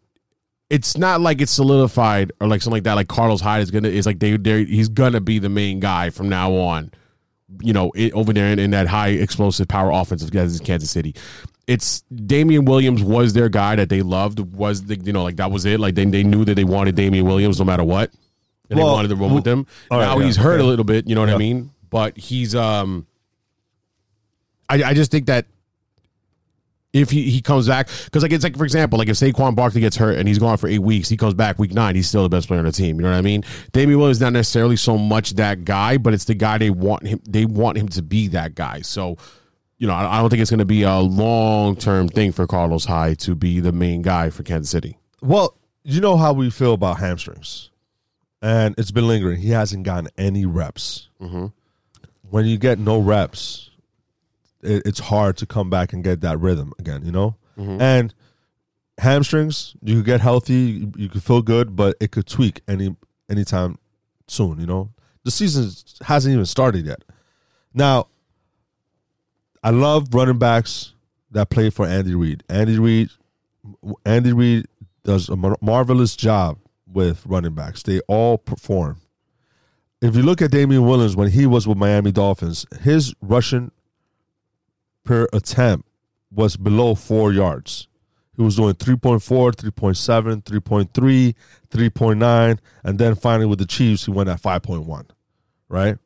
[0.69, 2.95] it's not like it's solidified or like something like that.
[2.95, 6.09] Like Carlos Hyde is gonna is like they they he's gonna be the main guy
[6.09, 6.91] from now on.
[7.61, 11.15] You know, it, over there in, in that high explosive power offense of Kansas City.
[11.65, 14.39] It's Damien Williams was their guy that they loved.
[14.53, 15.79] Was the you know like that was it.
[15.79, 18.11] Like they they knew that they wanted Damien Williams no matter what,
[18.73, 19.65] and Well, they wanted to run with him.
[19.89, 20.63] all right, now yeah, he's hurt okay.
[20.63, 21.07] a little bit.
[21.07, 21.71] You know what I mean?
[21.89, 23.07] But he's um.
[24.69, 25.45] I, I just think that
[26.93, 29.81] if he, he comes back because like it's like for example like if Saquon Barkley
[29.81, 32.23] gets hurt and he's gone for eight weeks he comes back week nine he's still
[32.23, 34.33] the best player on the team you know what I mean Damien Williams is not
[34.33, 37.87] necessarily so much that guy but it's the guy they want him they want him
[37.89, 39.17] to be that guy so
[39.79, 42.45] you know I, I don't think it's going to be a long term thing for
[42.45, 46.49] Carlos Hyde to be the main guy for Kansas City Well, you know how we
[46.51, 47.71] feel about hamstrings,
[48.43, 49.39] and it's been lingering.
[49.41, 51.07] He hasn't gotten any reps.
[51.19, 51.47] Mm-hmm.
[52.29, 53.71] When you get no reps,
[54.61, 57.03] it, it's hard to come back and get that rhythm again.
[57.05, 57.81] You know, Mm-hmm.
[57.81, 58.13] and
[58.97, 62.95] hamstrings, you could get healthy, you, you could feel good, but it could tweak any
[63.29, 63.77] anytime
[64.27, 64.59] soon.
[64.59, 64.89] You know,
[65.23, 65.69] the season
[66.05, 67.03] hasn't even started yet.
[67.73, 68.07] Now,
[69.63, 70.93] I love running backs
[71.31, 72.43] that play for Andy Reid.
[72.49, 73.09] Andy Reid,
[74.05, 74.65] Andy Reid
[75.03, 76.57] does a mar- marvelous job
[76.93, 77.83] with running backs.
[77.83, 79.01] They all perform.
[80.01, 83.71] If you look at Damien Williams when he was with Miami Dolphins, his rushing
[85.03, 85.87] per attempt
[86.31, 87.87] was below four yards.
[88.35, 91.35] He was doing 3.4, 3.7, 3.3,
[91.69, 95.05] 3.9, and then finally with the Chiefs, he went at 5.1,
[95.69, 95.97] right?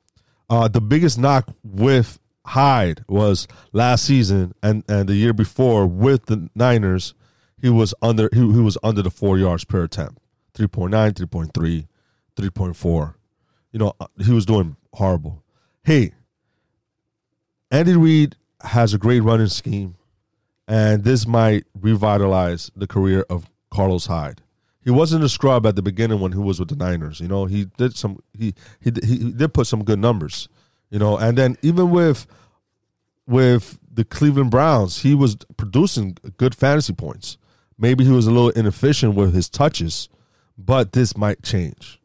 [0.50, 6.28] Uh, the biggest knock with Hyde was last season and, and the year before with
[6.28, 7.14] the Niners,
[7.60, 10.22] he was under he, he was under the four yards per attempt
[10.58, 11.88] 3.9 3.3
[12.36, 13.14] 3.4
[13.72, 15.44] you know uh, he was doing horrible.
[15.84, 16.14] Hey
[17.70, 19.96] andy reid has a great running scheme
[20.68, 24.42] and this might revitalize the career of carlos hyde.
[24.84, 27.46] He wasn't a scrub at the beginning when he was with the niners you know?
[27.46, 30.50] He did some he he, he did put some good numbers
[30.90, 31.18] you know?
[31.18, 32.26] And then even with
[33.28, 37.38] with the Cleveland Browns, he was producing good fantasy points.
[37.78, 40.08] Maybe he was a little inefficient with his touches,
[40.58, 42.00] but this might change.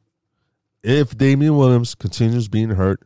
[0.83, 3.01] If Damien Williams continues being hurt,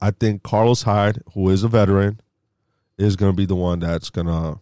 [0.00, 2.20] I think Carlos Hyde, who is a veteran,
[2.98, 4.60] is going to be the one that's going to,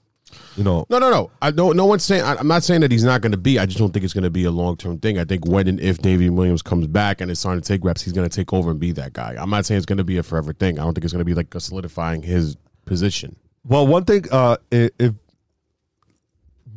[0.56, 1.30] you know, No, no, no.
[1.42, 2.22] I no no one's saying.
[2.22, 3.58] I, I'm not saying that he's not going to be.
[3.58, 5.18] I just don't think it's going to be a long term thing.
[5.18, 8.02] I think when and if David Williams comes back and is starting to take reps,
[8.02, 9.36] he's going to take over and be that guy.
[9.38, 10.78] I'm not saying it's going to be a forever thing.
[10.78, 13.36] I don't think it's going to be like a solidifying his position.
[13.64, 15.14] Well, one thing, uh, if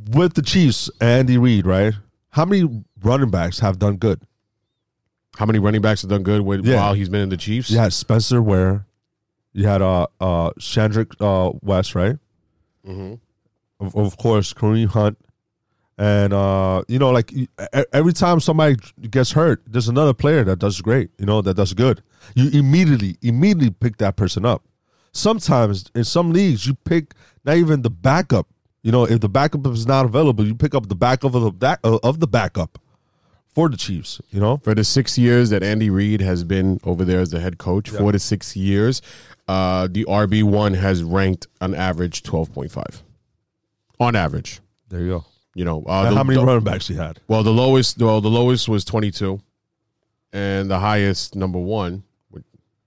[0.10, 1.94] with the Chiefs, Andy Reid, right?
[2.32, 4.22] How many running backs have done good?
[5.38, 6.76] How many running backs have done good with, Yeah.
[6.78, 7.70] while he's been in the Chiefs?
[7.72, 8.86] You had Spencer Ware,
[9.54, 12.18] you had uh uh Chandrick uh West, right?
[12.86, 13.16] Mm-hmm.
[13.86, 15.18] Of, of course, Kareem Hunt,
[15.98, 17.34] and uh you know like
[17.94, 18.76] every time somebody
[19.10, 21.10] gets hurt, there's another player that does great.
[21.18, 22.02] You know that does good.
[22.36, 24.64] You immediately immediately pick that person up.
[25.14, 27.14] Sometimes in some leagues, you pick
[27.46, 28.48] not even the backup.
[28.84, 31.52] You know, if the backup is not available, you pick up the backup of the
[31.52, 32.80] back of the backup
[33.54, 34.22] for the Chiefs.
[34.30, 37.40] You know, for the six years that Andy Reid has been over there as the
[37.40, 39.02] head coach, four to six years,
[39.48, 43.04] uh, the RB one has ranked on average twelve point five,
[44.00, 44.60] on average.
[44.90, 45.26] there you go.
[45.54, 47.20] You know, uh, the- how many the- running backs he had?
[47.28, 49.42] Well, the lowest, well, the lowest was twenty two,
[50.32, 52.04] and the highest number one,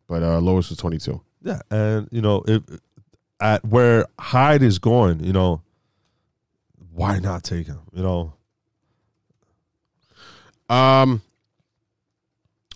[0.07, 1.20] but uh, lowest was twenty two.
[1.42, 2.62] Yeah, and you know, if
[3.40, 5.61] at where Hyde is going, you know,
[6.92, 7.81] why not take him?
[7.92, 8.33] You know,
[10.68, 11.22] Um.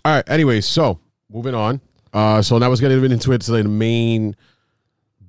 [0.05, 0.29] All right.
[0.29, 0.99] Anyway, so
[1.29, 1.81] moving on.
[2.13, 3.43] Uh, so now let's get into it.
[3.43, 4.35] So the main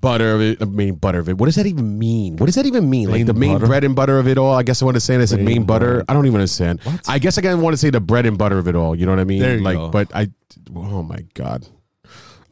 [0.01, 1.37] butter of it, the main butter of it.
[1.37, 2.37] What does that even mean?
[2.37, 3.09] What does that even mean?
[3.09, 3.67] like Main the main butter?
[3.67, 4.55] bread and butter of it all.
[4.55, 5.97] I guess I want to say this main, Main main butter.
[5.99, 6.05] butter.
[6.09, 6.81] I don't even understand.
[6.85, 7.07] What?
[7.09, 8.97] I guess I kind of want to say the bread and butter of it all.
[8.97, 9.41] You know what I mean?
[9.41, 9.91] There you like, go.
[9.91, 10.31] but I.
[10.75, 11.67] Oh my god.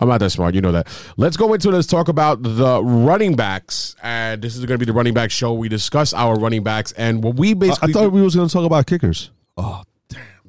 [0.00, 0.54] I'm not that smart.
[0.54, 0.86] You know that.
[1.16, 1.72] Let's go into it.
[1.72, 3.96] Let's talk about the running backs.
[4.02, 5.54] And this is going to be the running back show.
[5.54, 7.92] We discuss our running backs and what we I, I basically.
[7.94, 9.30] thought we was going to talk about kickers.
[9.56, 9.82] Oh,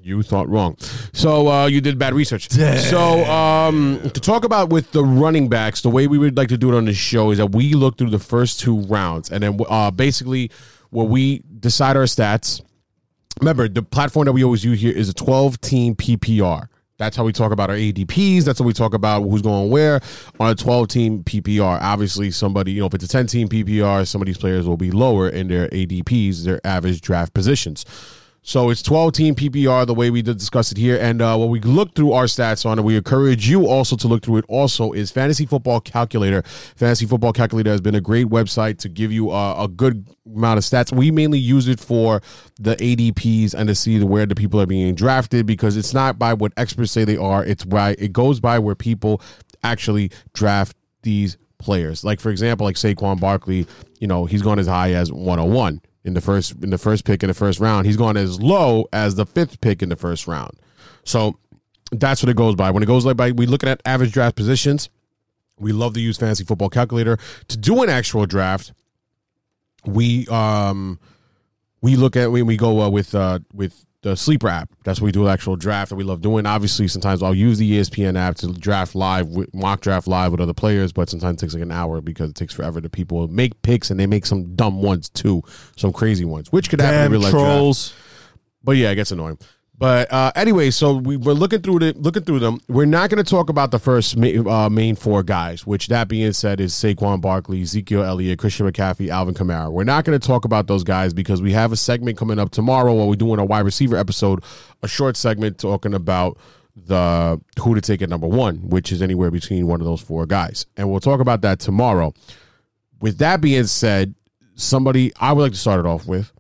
[0.09, 0.75] You thought wrong.
[1.13, 2.49] So uh, you did bad research.
[2.89, 6.57] So um, to talk about with the running backs, the way we would like to
[6.57, 9.43] do it on this show is that we look through the first two rounds, and
[9.43, 10.51] then uh, basically
[10.89, 12.61] where we decide our stats.
[13.39, 16.67] Remember, the platform that we always use here is a 12 team PPR.
[16.99, 18.43] That's how we talk about our ADPs.
[18.43, 20.01] That's how we talk about who's going where
[20.37, 21.81] on a 12 team PPR.
[21.81, 24.75] Obviously, somebody, you know, if it's a 10 team PPR, some of these players will
[24.75, 27.85] be lower in their ADPs, their average draft positions.
[28.41, 30.97] So it's 12 team PPR the way we did discuss it here.
[30.99, 34.07] And uh, when we look through our stats on it, we encourage you also to
[34.07, 36.41] look through it also is Fantasy Football Calculator.
[36.75, 40.57] Fantasy Football Calculator has been a great website to give you uh, a good amount
[40.57, 40.91] of stats.
[40.91, 42.21] We mainly use it for
[42.59, 46.33] the ADPs and to see where the people are being drafted because it's not by
[46.33, 47.43] what experts say they are.
[47.43, 49.21] It's by it goes by where people
[49.63, 52.03] actually draft these players.
[52.03, 53.67] Like for example, like Saquon Barkley,
[53.99, 57.23] you know, he's gone as high as 101 in the first in the first pick
[57.23, 57.85] in the first round.
[57.85, 60.59] He's gone as low as the fifth pick in the first round.
[61.03, 61.37] So
[61.91, 62.71] that's what it goes by.
[62.71, 64.89] When it goes like by we looking at average draft positions,
[65.57, 67.17] we love to use fantasy football calculator
[67.47, 68.73] to do an actual draft.
[69.85, 70.99] We um
[71.81, 74.69] we look at when we go uh, with uh with the sleeper app.
[74.83, 76.45] That's what we do actual draft that we love doing.
[76.45, 80.39] Obviously, sometimes I'll use the ESPN app to draft live, with, mock draft live with
[80.39, 83.27] other players, but sometimes it takes like an hour because it takes forever to people
[83.27, 85.41] make picks and they make some dumb ones too,
[85.75, 87.31] some crazy ones, which could happen in real life.
[87.31, 87.45] draft.
[87.45, 87.93] trolls.
[88.63, 89.37] But yeah, it gets annoying.
[89.79, 92.59] But uh, anyway, so we, we're looking through the looking through them.
[92.67, 95.65] We're not going to talk about the first ma- uh, main four guys.
[95.65, 99.71] Which that being said is Saquon Barkley, Ezekiel Elliott, Christian McCaffrey, Alvin Kamara.
[99.71, 102.51] We're not going to talk about those guys because we have a segment coming up
[102.51, 104.43] tomorrow while we're doing a wide receiver episode,
[104.83, 106.37] a short segment talking about
[106.75, 110.25] the who to take at number one, which is anywhere between one of those four
[110.25, 112.13] guys, and we'll talk about that tomorrow.
[112.99, 114.13] With that being said,
[114.55, 116.33] somebody I would like to start it off with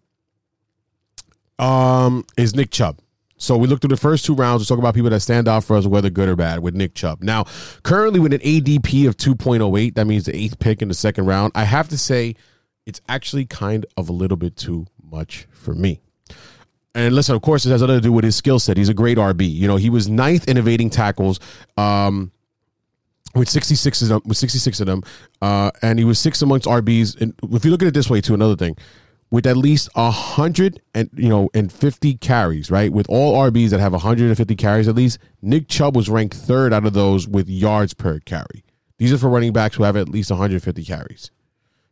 [1.57, 2.99] um, is Nick Chubb.
[3.39, 4.61] So we looked through the first two rounds.
[4.61, 6.93] We talk about people that stand out for us, whether good or bad, with Nick
[6.93, 7.23] Chubb.
[7.23, 7.45] Now,
[7.83, 11.53] currently with an ADP of 2.08, that means the eighth pick in the second round.
[11.55, 12.35] I have to say,
[12.85, 16.01] it's actually kind of a little bit too much for me.
[16.93, 18.75] And listen, of course, it has nothing to do with his skill set.
[18.75, 19.49] He's a great RB.
[19.49, 21.39] You know, he was ninth in evading tackles.
[21.77, 22.31] Um,
[23.35, 25.03] with 66 of them, with 66 of them,
[25.41, 27.21] uh, and he was sixth amongst RBs.
[27.21, 28.75] And if you look at it this way, too, another thing,
[29.31, 32.91] with at least a hundred and you know and 50 carries, right?
[32.91, 36.85] With all RBs that have 150 carries at least, Nick Chubb was ranked third out
[36.85, 38.63] of those with yards per carry.
[38.97, 41.31] These are for running backs who have at least 150 carries.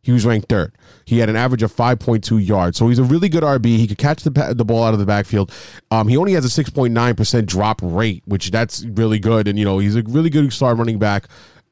[0.02, 0.72] He was ranked third.
[1.04, 2.78] He had an average of 5.2 yards.
[2.78, 3.66] So he's a really good RB.
[3.66, 5.52] He could catch the, the ball out of the backfield.
[5.90, 9.48] Um, he only has a 6.9% drop rate, which that's really good.
[9.48, 11.26] And, you know, he's a really good star running back.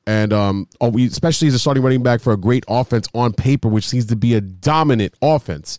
[0.07, 3.69] And um, oh, especially as a starting running back for a great offense on paper,
[3.69, 5.79] which seems to be a dominant offense.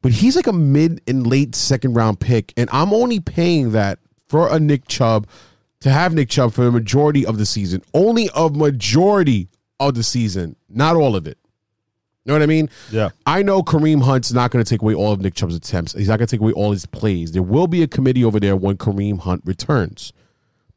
[0.00, 2.54] But he's like a mid and late second round pick.
[2.56, 5.26] And I'm only paying that for a Nick Chubb
[5.80, 7.82] to have Nick Chubb for the majority of the season.
[7.92, 11.38] Only a majority of the season, not all of it.
[12.24, 12.70] You know what I mean?
[12.90, 13.10] Yeah.
[13.24, 15.92] I know Kareem Hunt's not going to take away all of Nick Chubb's attempts.
[15.92, 17.30] He's not going to take away all his plays.
[17.30, 20.12] There will be a committee over there when Kareem Hunt returns.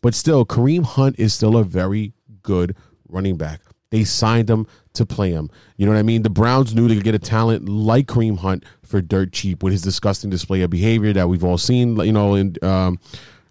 [0.01, 2.13] But still, Kareem Hunt is still a very
[2.49, 2.75] good
[3.07, 3.61] running back.
[3.91, 5.49] They signed him to play him.
[5.77, 6.23] You know what I mean?
[6.23, 9.71] The Browns knew they could get a talent like Kareem Hunt for dirt cheap with
[9.71, 11.95] his disgusting display of behavior that we've all seen.
[11.97, 12.99] You know, in um,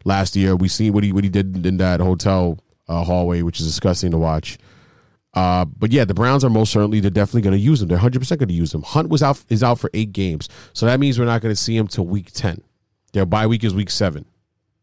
[0.05, 2.59] last year we seen what he what he did in that hotel
[2.89, 4.59] uh, hallway, which is disgusting to watch.
[5.35, 7.89] Uh, but yeah, the Browns are most certainly they're definitely going to use him.
[7.89, 8.83] They're 100 percent going to use him.
[8.83, 11.61] Hunt was out is out for eight games, so that means we're not going to
[11.61, 12.63] see him till week 10.
[13.13, 14.25] Their bye week is week seven.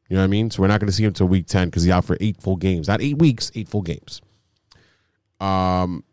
[0.07, 0.51] You know what I mean?
[0.51, 2.39] So we're not going to see him till week 10 because he's out for eight
[2.39, 4.21] full games, not eight weeks, eight full games.
[5.39, 6.03] Um,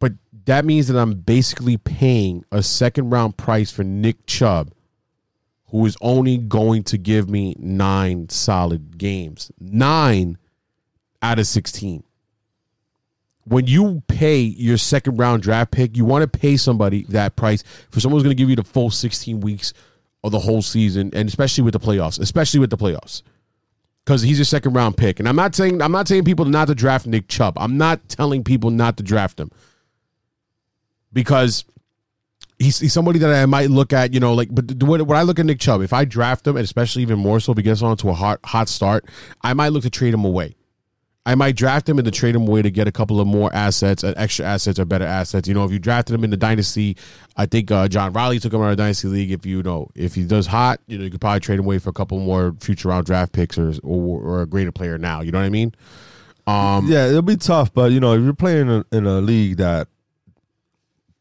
[0.00, 0.12] but
[0.46, 4.72] that means that I'm basically paying a second round price for Nick Chubb,
[5.66, 9.52] who is only going to give me nine solid games.
[9.60, 10.36] Nine
[11.22, 12.02] out of 16.
[13.44, 17.62] When you pay your second round draft pick, you want to pay somebody that price
[17.90, 19.72] for someone who's going to give you the full 16 weeks
[20.28, 23.22] of the whole season, and especially with the playoffs, especially with the playoffs.
[24.04, 25.18] Because he's a second round pick.
[25.18, 27.58] And I'm not saying I'm not saying people not to draft Nick Chubb.
[27.58, 29.50] I'm not telling people not to draft him.
[31.12, 31.64] Because
[32.58, 35.22] he's, he's somebody that I might look at, you know, like, but when, when I
[35.22, 37.96] look at Nick Chubb, if I draft him, and especially even more so gets on
[37.98, 39.04] to a hot hot start,
[39.42, 40.56] I might look to trade him away.
[41.26, 43.54] I might draft him and to trade him away to get a couple of more
[43.54, 45.46] assets, uh, extra assets or better assets.
[45.46, 46.96] You know, if you drafted him in the dynasty,
[47.36, 49.30] I think uh, John Riley took him out of dynasty league.
[49.30, 51.78] If you know, if he does hot, you know, you could probably trade him away
[51.78, 55.20] for a couple more future round draft picks or or, or a greater player now.
[55.20, 55.74] You know what I mean?
[56.46, 59.20] Um, yeah, it'll be tough, but you know, if you're playing in a, in a
[59.20, 59.88] league that,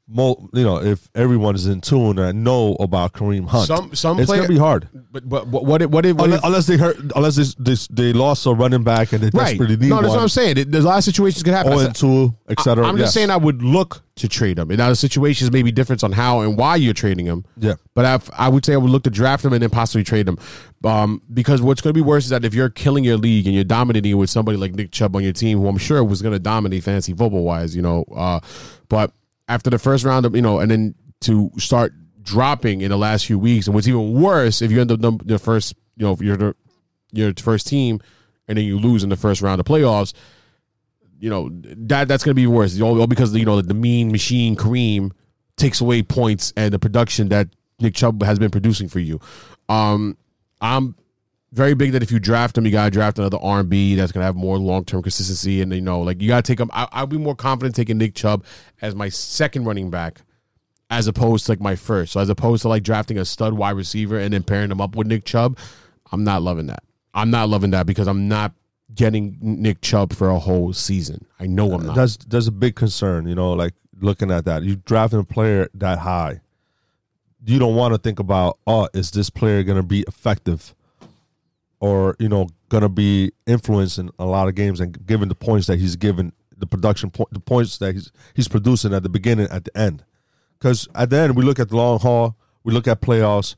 [0.08, 4.20] mo- you know, if everyone is in tune and know about Kareem Hunt, Some some
[4.20, 4.88] it's player, gonna be hard.
[5.12, 7.64] But but what what if, what if, what Unless, if unless they hurt, unless they,
[7.64, 7.76] they,
[8.12, 9.50] they lost a running back and they right?
[9.50, 10.18] desperately need No, that's one.
[10.18, 10.70] what I'm saying.
[10.70, 11.78] There's a lot of situations could happen.
[11.78, 12.86] Said- two, etc.
[12.86, 14.70] I'm just saying I would look to trade him.
[14.72, 17.46] And now the situations may be different on how and why you're trading him.
[17.56, 17.76] Yeah.
[17.94, 20.28] But I, I would say I would look to draft him and then possibly trade
[20.28, 20.40] him.
[20.84, 23.54] Um, because what's going to be worse is that if you're killing your league and
[23.54, 26.22] you're dominating it with somebody like Nick Chubb on your team, who I'm sure was
[26.24, 28.40] going to dominate fantasy football wise, you know, uh,
[28.90, 29.12] but
[29.48, 33.26] after the first round of, you know, and then to start dropping in the last
[33.26, 36.56] few weeks, and what's even worse if you end up the first, you know, the,
[37.12, 38.00] your first team
[38.48, 40.14] and then you lose in the first round of playoffs,
[41.20, 42.80] you know that that's to be worse.
[42.80, 45.12] All, because you know the mean machine Kareem
[45.56, 47.48] takes away points and the production that
[47.80, 49.20] Nick Chubb has been producing for you.
[49.70, 50.18] Um,
[50.62, 50.96] I'm
[51.52, 54.12] very big that if you draft him, you gotta draft another R and B that's
[54.12, 56.70] gonna have more long term consistency, and you know, like you gotta take him.
[56.74, 58.44] I, I'll be more confident taking Nick Chubb
[58.82, 60.22] as my second running back.
[60.90, 63.76] As opposed to like my first, so as opposed to like drafting a stud wide
[63.76, 65.58] receiver and then pairing him up with Nick Chubb,
[66.14, 66.82] I'm not loving that.
[67.14, 68.54] I'm not loving that because I'm not
[68.96, 71.26] getting Nick Chubb for a whole season.
[71.42, 71.96] I know I'm uh, not.
[71.98, 73.28] that's that's a big concern.
[73.28, 76.42] You know, like looking at that, you drafting a player that high,
[77.46, 80.76] you don't want to think about, oh, is this player going to be effective,
[81.80, 85.68] or you know, going to be influencing a lot of games and given the points
[85.68, 89.48] that he's given, the production point, the points that he's he's producing at the beginning,
[89.50, 90.04] at the end,
[90.60, 93.56] because at the end we look at the long haul, we look at playoffs.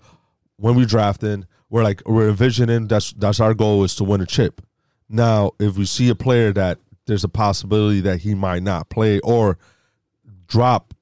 [0.58, 4.26] When we drafting, we're like we're envisioning that's that's our goal is to win a
[4.26, 4.62] chip.
[5.08, 9.20] Now, if we see a player that there's a possibility that he might not play
[9.22, 9.58] or
[10.48, 10.94] drop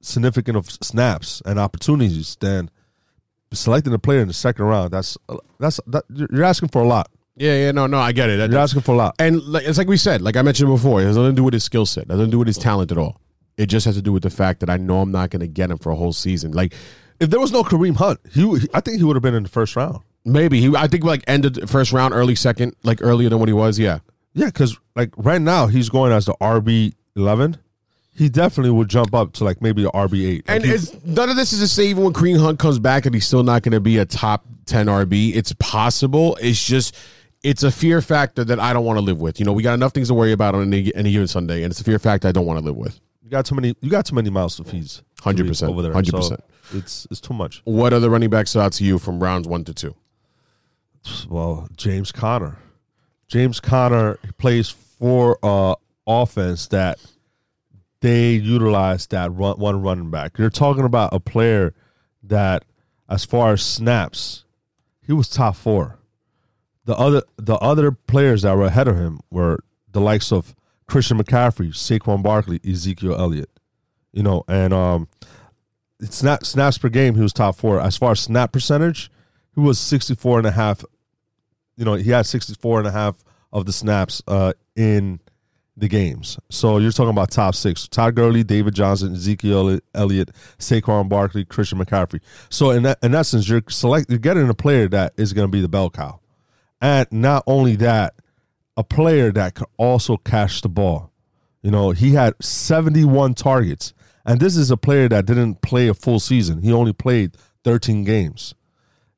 [0.00, 2.70] significant of snaps and opportunities, then
[3.52, 5.16] selecting a player in the second round that's
[5.58, 7.10] that's that, you're asking for a lot.
[7.36, 8.50] yeah, yeah, no, no, I get it.
[8.50, 9.14] You're asking for a lot.
[9.18, 11.44] and like, it's like we said, like I mentioned before, it has nothing to do
[11.44, 12.04] with his skill set.
[12.04, 13.20] It to do with his talent at all.
[13.56, 15.48] It just has to do with the fact that I know I'm not going to
[15.48, 16.52] get him for a whole season.
[16.52, 16.74] Like
[17.20, 19.48] If there was no Kareem Hunt, he- I think he would have been in the
[19.48, 19.98] first round.
[20.24, 23.52] maybe he, I think like ended first round, early second, like earlier than what he
[23.54, 23.78] was.
[23.78, 23.98] Yeah,
[24.34, 27.56] Yeah, because like right now he's going as the RB eleven.
[28.18, 30.44] He definitely would jump up to like maybe the RB eight.
[30.48, 33.14] And it's, none of this is to say even when Kareem Hunt comes back and
[33.14, 35.36] he's still not going to be a top 10 RB.
[35.36, 36.36] It's possible.
[36.40, 36.96] It's just,
[37.44, 39.38] it's a fear factor that I don't want to live with.
[39.38, 41.70] You know, we got enough things to worry about on any, any given Sunday, and
[41.70, 42.98] it's a fear factor I don't want to live with.
[43.22, 43.76] you got too many.
[43.80, 44.86] You got too many mouths to feed.
[45.20, 45.92] 100%, over there.
[45.92, 46.40] 100%.
[46.74, 47.62] It's it's too much.
[47.64, 49.94] What other running backs out to you from rounds one to two?
[51.28, 52.58] Well, James Conner.
[53.28, 55.76] James Conner plays for uh
[56.06, 56.98] offense that
[58.00, 60.38] they utilize that run, one running back.
[60.38, 61.74] You're talking about a player
[62.22, 62.64] that,
[63.08, 64.44] as far as snaps,
[65.04, 65.98] he was top four.
[66.84, 69.58] The other the other players that were ahead of him were
[69.90, 70.54] the likes of
[70.86, 73.50] Christian McCaffrey, Saquon Barkley, Ezekiel Elliott.
[74.12, 75.08] You know, and um
[76.00, 77.80] it's not snaps per game, he was top four.
[77.80, 79.10] As far as snap percentage,
[79.54, 80.84] he was 64 and a half.
[81.76, 85.20] You know, he had 64 and a half of the snaps uh, in
[85.78, 86.38] the games.
[86.50, 87.86] So you're talking about top six.
[87.88, 92.20] Todd Gurley, David Johnson, Ezekiel Elliott, Saquon Barkley, Christian McCaffrey.
[92.50, 95.52] So in that in essence, you're select you're getting a player that is going to
[95.52, 96.20] be the bell cow.
[96.80, 98.14] And not only that,
[98.76, 101.12] a player that could also catch the ball.
[101.62, 103.92] You know, he had 71 targets.
[104.24, 106.62] And this is a player that didn't play a full season.
[106.62, 108.54] He only played 13 games.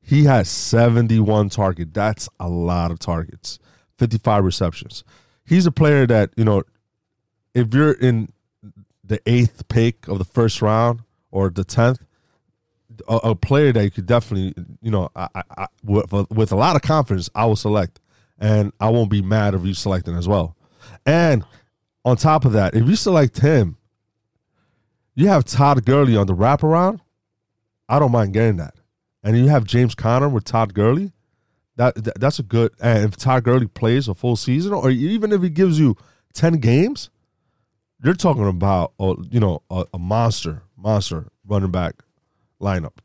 [0.01, 1.93] He had 71 target.
[1.93, 3.59] That's a lot of targets.
[3.99, 5.03] 55 receptions.
[5.51, 6.63] He's a player that, you know,
[7.53, 8.31] if you're in
[9.03, 11.99] the eighth pick of the first round or the 10th,
[13.09, 16.55] a, a player that you could definitely, you know, I, I, I, with, with a
[16.55, 17.99] lot of confidence, I will select.
[18.39, 20.55] And I won't be mad if you select him as well.
[21.05, 21.43] And
[22.05, 23.75] on top of that, if you select him,
[25.15, 27.01] you have Todd Gurley on the wraparound.
[27.89, 28.75] I don't mind getting that.
[29.21, 31.11] and you have James Conner with Todd Gurley,
[31.81, 32.71] that, that that's a good.
[32.79, 35.97] And if Todd Gurley plays a full season, or even if he gives you
[36.31, 37.09] ten games,
[38.03, 42.03] you're talking about uh, you know a, a monster, monster running back
[42.61, 42.97] lineup.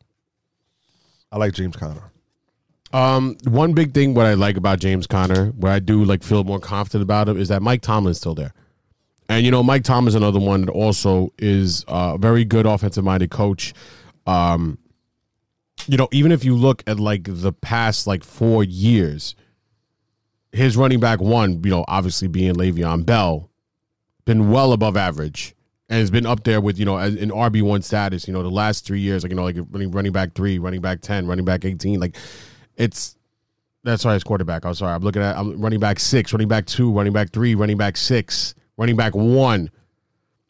[1.33, 2.13] I like James Conner.
[2.93, 6.45] Um, one big thing what I like about James Conner, where I do like feel
[6.45, 8.53] more confident about him, is that Mike Tomlin's still there.
[9.29, 13.31] And you know, Mike Tomlin's another one that also is a very good offensive minded
[13.31, 13.73] coach.
[14.27, 14.79] Um,
[15.87, 19.35] you know, even if you look at like the past like four years,
[20.53, 23.51] his running back one, you know, obviously being Le'Veon Bell,
[24.25, 25.55] been well above average
[25.89, 28.27] and has been up there with you know in RB one status.
[28.27, 30.81] You know, the last three years, like you know, like running running back three, running
[30.81, 32.17] back ten, running back eighteen, like
[32.77, 33.17] it's
[33.85, 34.65] that's why it's quarterback.
[34.65, 37.55] I'm sorry, I'm looking at I'm running back six, running back two, running back three,
[37.55, 39.71] running back six, running back one.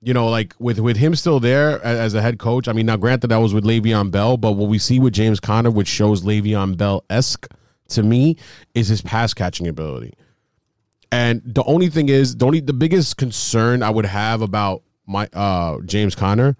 [0.07, 2.69] You know, like with with him still there as a head coach.
[2.69, 5.41] I mean, now granted that was with Le'Veon Bell, but what we see with James
[5.41, 7.49] Conner, which shows Le'Veon Bell esque
[7.89, 8.37] to me,
[8.73, 10.15] is his pass catching ability.
[11.11, 15.27] And the only thing is, the only the biggest concern I would have about my
[15.33, 16.57] uh James Conner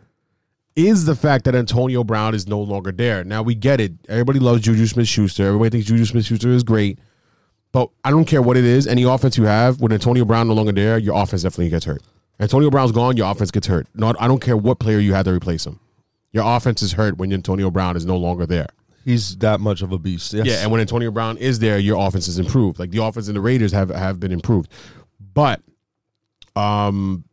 [0.75, 3.23] is the fact that Antonio Brown is no longer there.
[3.23, 3.93] Now we get it.
[4.09, 5.47] Everybody loves Juju Smith Schuster.
[5.47, 6.99] Everybody thinks Juju Smith Schuster is great.
[7.71, 10.55] But I don't care what it is, any offense you have, with Antonio Brown no
[10.55, 12.03] longer there, your offense definitely gets hurt.
[12.39, 13.87] Antonio Brown's gone, your offense gets hurt.
[13.95, 15.81] Not I don't care what player you have to replace him.
[16.33, 18.69] Your offense is hurt when Antonio Brown is no longer there.
[19.05, 20.33] He's that much of a beast.
[20.33, 20.47] Yes.
[20.47, 22.79] Yeah, and when Antonio Brown is there, your offense is improved.
[22.79, 24.71] Like the offense and the Raiders have have been improved.
[25.33, 25.63] But
[26.55, 27.25] um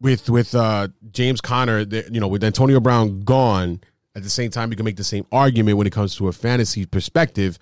[0.00, 3.80] with with uh James Conner, you know, with Antonio Brown gone,
[4.16, 6.32] at the same time you can make the same argument when it comes to a
[6.32, 7.58] fantasy perspective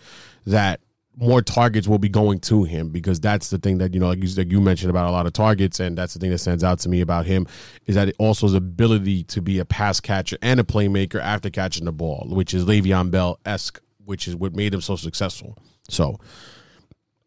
[0.46, 0.80] that
[1.20, 4.22] more targets will be going to him because that's the thing that you know like
[4.22, 6.64] you, like you mentioned about a lot of targets and that's the thing that stands
[6.64, 7.46] out to me about him
[7.86, 11.50] is that it also his ability to be a pass catcher and a playmaker after
[11.50, 15.56] catching the ball which is Le'Veon Bell esque which is what made him so successful.
[15.88, 16.18] So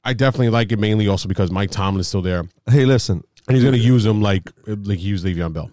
[0.03, 2.43] I definitely like it mainly also because Mike Tomlin is still there.
[2.69, 5.71] Hey, listen, and he's going to use him like like he used Le'Veon Bell.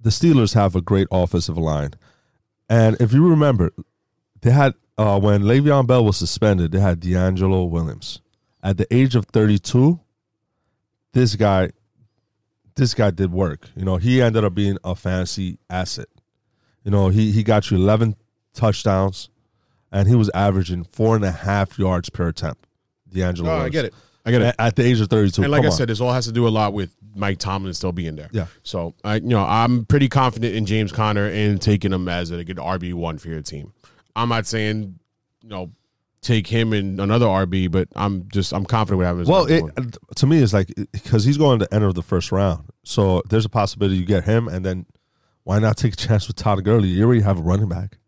[0.00, 1.92] The Steelers have a great offensive line,
[2.68, 3.70] and if you remember,
[4.42, 8.20] they had uh, when Le'Veon Bell was suspended, they had DeAngelo Williams.
[8.62, 10.00] At the age of thirty-two,
[11.12, 11.70] this guy,
[12.76, 13.68] this guy did work.
[13.76, 16.06] You know, he ended up being a fantasy asset.
[16.82, 18.16] You know, he he got you eleven
[18.54, 19.28] touchdowns,
[19.92, 22.66] and he was averaging four and a half yards per attempt.
[23.12, 23.48] DeAngelo.
[23.48, 23.94] Oh, I get it.
[24.24, 24.54] I get it.
[24.58, 25.76] At, the age of thirty-two, And like Come I on.
[25.76, 28.30] said, this all has to do a lot with Mike Tomlin still being there.
[28.32, 28.46] Yeah.
[28.62, 32.42] So I, you know, I'm pretty confident in James Conner and taking him as a
[32.44, 33.74] good RB one for your team.
[34.16, 34.98] I'm not saying,
[35.42, 35.72] you know,
[36.24, 39.26] take him and another RB, but I'm just I'm confident with having.
[39.26, 43.22] Well, it, to me, it's like because he's going to enter the first round, so
[43.28, 44.86] there's a possibility you get him, and then
[45.44, 46.88] why not take a chance with Todd Gurley?
[46.88, 47.98] You already have a running back,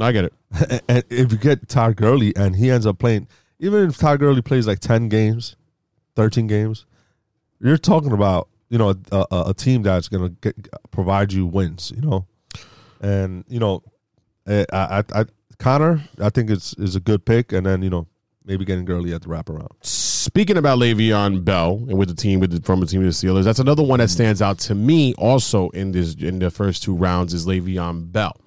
[0.00, 0.32] I get it.
[0.70, 4.20] and, and if you get Todd Gurley and he ends up playing, even if Todd
[4.20, 5.56] Gurley plays like ten games,
[6.14, 6.86] thirteen games,
[7.60, 10.54] you're talking about you know a, a, a team that's going to
[10.90, 12.26] provide you wins, you know,
[13.00, 13.82] and you know,
[14.46, 15.24] eh, I, I, I
[15.64, 18.06] Conner, I think it's is a good pick, and then you know
[18.44, 19.70] maybe getting Gurley at the wraparound.
[19.80, 23.12] Speaking about Le'Veon Bell and with the team with the, from the team of the
[23.12, 25.14] Steelers, that's another one that stands out to me.
[25.14, 28.38] Also in this in the first two rounds is Le'Veon Bell.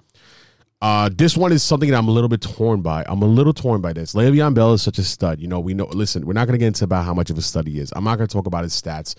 [0.80, 3.04] Uh, this one is something that I'm a little bit torn by.
[3.08, 4.14] I'm a little torn by this.
[4.14, 5.40] Le'Veon Bell is such a stud.
[5.40, 5.86] You know, we know.
[5.86, 7.92] Listen, we're not going to get into about how much of a stud he is.
[7.96, 9.16] I'm not going to talk about his stats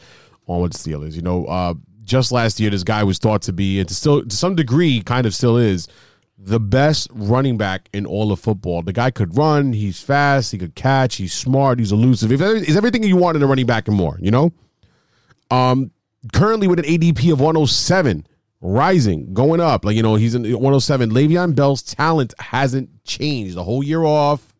[0.47, 1.17] on with the Steelers.
[1.17, 1.73] You know, uh,
[2.05, 5.01] just last year, this guy was thought to be, and to still to some degree,
[5.01, 5.89] kind of still is,
[6.41, 8.81] the best running back in all of football.
[8.81, 9.73] The guy could run.
[9.73, 10.51] He's fast.
[10.53, 11.17] He could catch.
[11.17, 11.79] He's smart.
[11.79, 12.29] He's elusive.
[12.29, 14.17] He's everything you want in a running back and more.
[14.21, 14.51] You know.
[15.51, 15.91] Um,
[16.33, 18.25] currently with an ADP of 107,
[18.61, 19.83] rising, going up.
[19.83, 21.11] Like you know, he's in 107.
[21.11, 24.53] Le'Veon Bell's talent hasn't changed the whole year off.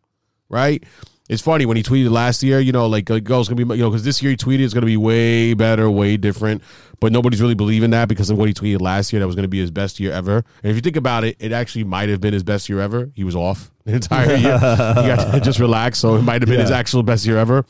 [0.48, 0.84] Right.
[1.30, 3.76] It's funny when he tweeted last year, you know, like, like oh, it's gonna be,
[3.76, 6.60] you know, because this year he tweeted it's gonna be way better, way different,
[6.98, 9.20] but nobody's really believing that because of what he tweeted last year.
[9.20, 10.38] That was gonna be his best year ever.
[10.62, 13.12] And if you think about it, it actually might have been his best year ever.
[13.14, 14.58] He was off the entire year.
[14.58, 17.64] he got to just relax, so it might have been his actual best year ever.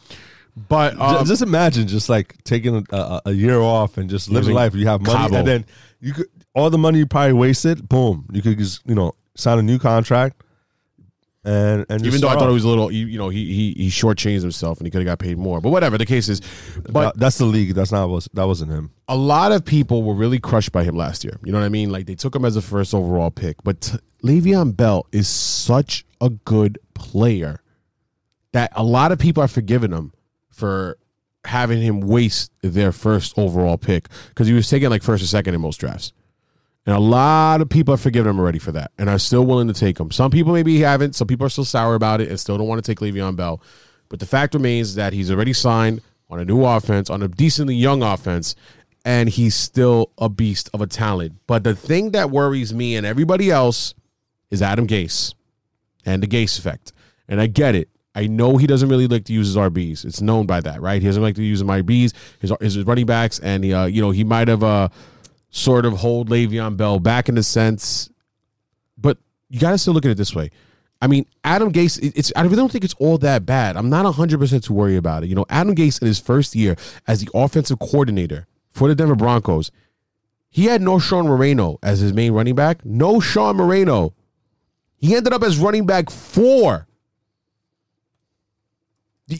[0.69, 4.75] But um, just imagine just like taking a, a, year off and just living life.
[4.75, 5.37] You have money, Cabo.
[5.37, 5.67] and then
[6.01, 7.87] you could all the money you probably wasted.
[7.89, 10.43] Boom, you could just you know sign a new contract,
[11.45, 13.47] and and even though I start thought it was a little, you, you know, he
[13.55, 15.61] he he shortchanged himself and he could have got paid more.
[15.61, 16.41] But whatever the case is,
[16.89, 17.75] but That- that's the league.
[17.75, 18.91] That's not was that wasn't him.
[19.09, 21.39] a lot of people were really crushed by him last year.
[21.45, 21.91] You know what I mean?
[21.91, 26.05] Like they took him as a first overall pick, but t- Le'Veon Bell is such
[26.21, 27.63] a good player
[28.53, 30.13] that a lot of people are forgiving him
[30.51, 30.99] for
[31.47, 35.55] having him waste their first overall pick because he was taken like first or second
[35.55, 36.13] in most drafts.
[36.87, 39.69] And a lot of people have forgiven him already for that and are still willing
[39.69, 40.11] to take him.
[40.11, 41.15] Some people maybe haven't.
[41.15, 43.63] Some people are still sour about it and still don't want to take Le'Veon Bell.
[44.09, 46.01] But the fact remains that he's already signed
[46.31, 48.55] on a new offense, on a decently young offense,
[49.05, 51.35] and he's still a beast of a talent.
[51.47, 53.95] But the thing that worries me and everybody else
[54.51, 55.35] is Adam Gase
[56.05, 56.93] and the Gase effect.
[57.29, 57.89] And I get it.
[58.15, 60.05] I know he doesn't really like to use his RBs.
[60.05, 61.01] It's known by that, right?
[61.01, 64.11] He doesn't like to use his RBs, his, his running backs, and uh, you know
[64.11, 64.89] he might have uh,
[65.51, 68.11] sort of hold Le'Veon Bell back in a sense.
[68.97, 70.51] But you got to still look at it this way.
[71.03, 71.99] I mean, Adam Gase.
[72.15, 73.77] It's I really don't think it's all that bad.
[73.77, 75.29] I'm not 100 percent too worried about it.
[75.29, 76.77] You know, Adam Gase in his first year
[77.07, 79.71] as the offensive coordinator for the Denver Broncos,
[80.51, 82.83] he had Knowshon Moreno as his main running back.
[82.83, 84.15] Knowshon Moreno.
[84.97, 86.87] He ended up as running back four.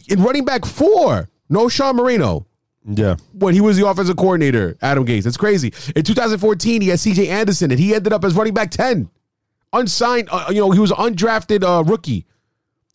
[0.07, 2.47] In running back four, Knowshon Moreno
[2.85, 3.17] Yeah.
[3.33, 5.23] when he was the offensive coordinator, Adam Gase.
[5.23, 5.73] That's crazy.
[5.95, 9.09] In 2014, he had CJ Anderson, and he ended up as running back 10.
[9.73, 12.25] Unsigned, uh, you know, he was undrafted uh, rookie.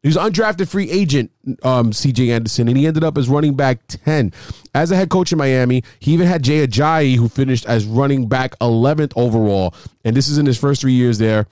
[0.03, 1.31] He was undrafted free agent,
[1.63, 4.33] um, CJ Anderson, and he ended up as running back 10.
[4.75, 8.29] As a head coach in Miami, he even had Jay Ajayi, who finished as running
[8.29, 9.75] back 11th overall.
[10.05, 11.47] And this is in his first three years there.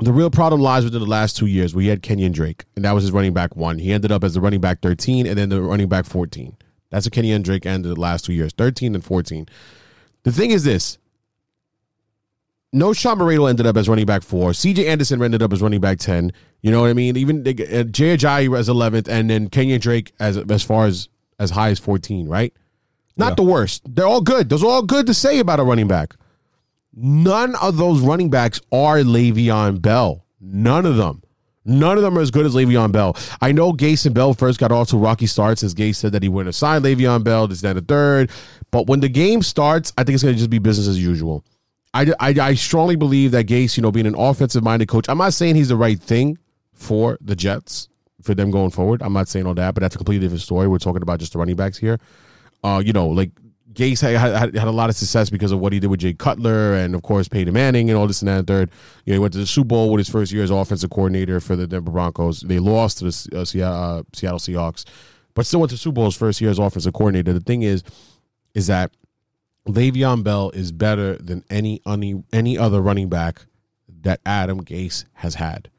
[0.00, 2.84] The real problem lies within the last two years where he had Kenyon Drake, and
[2.84, 3.78] that was his running back one.
[3.78, 6.54] He ended up as the running back 13 and then the running back 14.
[6.90, 9.46] That's a Kenyon Drake ended the last two years, 13 and 14.
[10.22, 10.98] The thing is this.
[12.74, 14.50] Knowshon Moreno ended up as running back four.
[14.50, 16.32] CJ Anderson ended up as running back 10.
[16.62, 17.16] You know what I mean?
[17.16, 17.52] Even uh,
[17.84, 21.08] Jay Ajayi as 11th, and then Kenyon Drake as as far as
[21.38, 22.52] as high as 14, right?
[23.16, 23.34] Not Yeah.
[23.36, 23.82] the worst.
[23.94, 24.48] They're all good.
[24.48, 26.14] Those are all good to say about a running back.
[26.94, 30.24] None of those running backs are Le'Veon Bell.
[30.40, 31.22] None of them.
[31.66, 33.16] None of them are as good as Le'Veon Bell.
[33.40, 36.22] I know Gase and Bell first got off to rocky starts as Gase said that
[36.22, 38.30] he wouldn't assign Le'Veon Bell, this, that, the third.
[38.70, 41.44] But when the game starts, I think it's going to just be business as usual.
[41.92, 45.18] I, I, I strongly believe that Gase, you know, being an offensive minded coach, I'm
[45.18, 46.38] not saying he's the right thing
[46.72, 47.88] for the Jets,
[48.22, 49.02] for them going forward.
[49.02, 50.68] I'm not saying all that, but that's a completely different story.
[50.68, 51.98] We're talking about just the running backs here.
[52.62, 53.30] Uh, you know, like
[53.76, 56.14] Gase had, had, had a lot of success because of what he did with Jay
[56.14, 58.70] Cutler and, of course, Peyton Manning and all this and that and third.
[59.04, 61.40] You know, he went to the Super Bowl with his first year as offensive coordinator
[61.40, 62.40] for the Denver Broncos.
[62.40, 64.84] They lost to the uh, Seattle, uh, Seattle Seahawks,
[65.34, 67.32] but still went to the Super Bowl his first year as offensive coordinator.
[67.32, 67.82] The thing is,
[68.54, 68.92] is that
[69.68, 73.46] Le'Veon Bell is better than any any any other running back
[74.02, 75.70] that Adam Gase has had,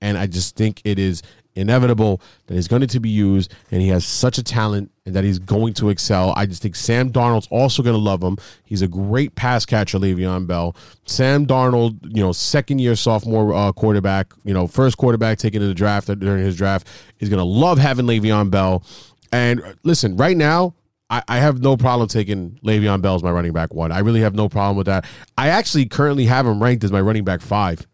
[0.00, 1.22] and I just think it is
[1.56, 5.24] inevitable that he's going to be used, and he has such a talent, and that
[5.24, 6.32] he's going to excel.
[6.36, 8.36] I just think Sam Darnold's also going to love him.
[8.64, 10.74] He's a great pass catcher, Le'Veon Bell.
[11.04, 15.66] Sam Darnold, you know, second year sophomore uh, quarterback, you know, first quarterback taken to
[15.66, 16.88] the draft during his draft,
[17.20, 18.82] is going to love having Le'Veon Bell.
[19.32, 20.74] And uh, listen, right now,
[21.10, 23.92] I, I have no problem taking Le'Veon Bell as my running back one.
[23.92, 25.04] I really have no problem with that.
[25.36, 27.86] I actually currently have him ranked as my running back five.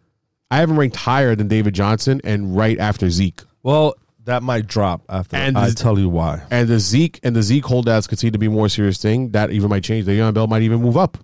[0.50, 3.42] I have him ranked higher than David Johnson and right after Zeke.
[3.62, 3.94] Well,
[4.24, 5.36] that might drop after.
[5.36, 6.42] And I tell you why.
[6.50, 9.30] And the Zeke and the Zeke holdouts continue to be a more serious thing.
[9.30, 10.06] That even might change.
[10.06, 11.18] The Le'Veon Bell might even move up.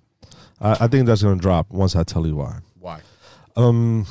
[0.61, 2.59] I, I think that's going to drop once I tell you why.
[2.79, 3.01] Why?
[3.57, 4.07] Um,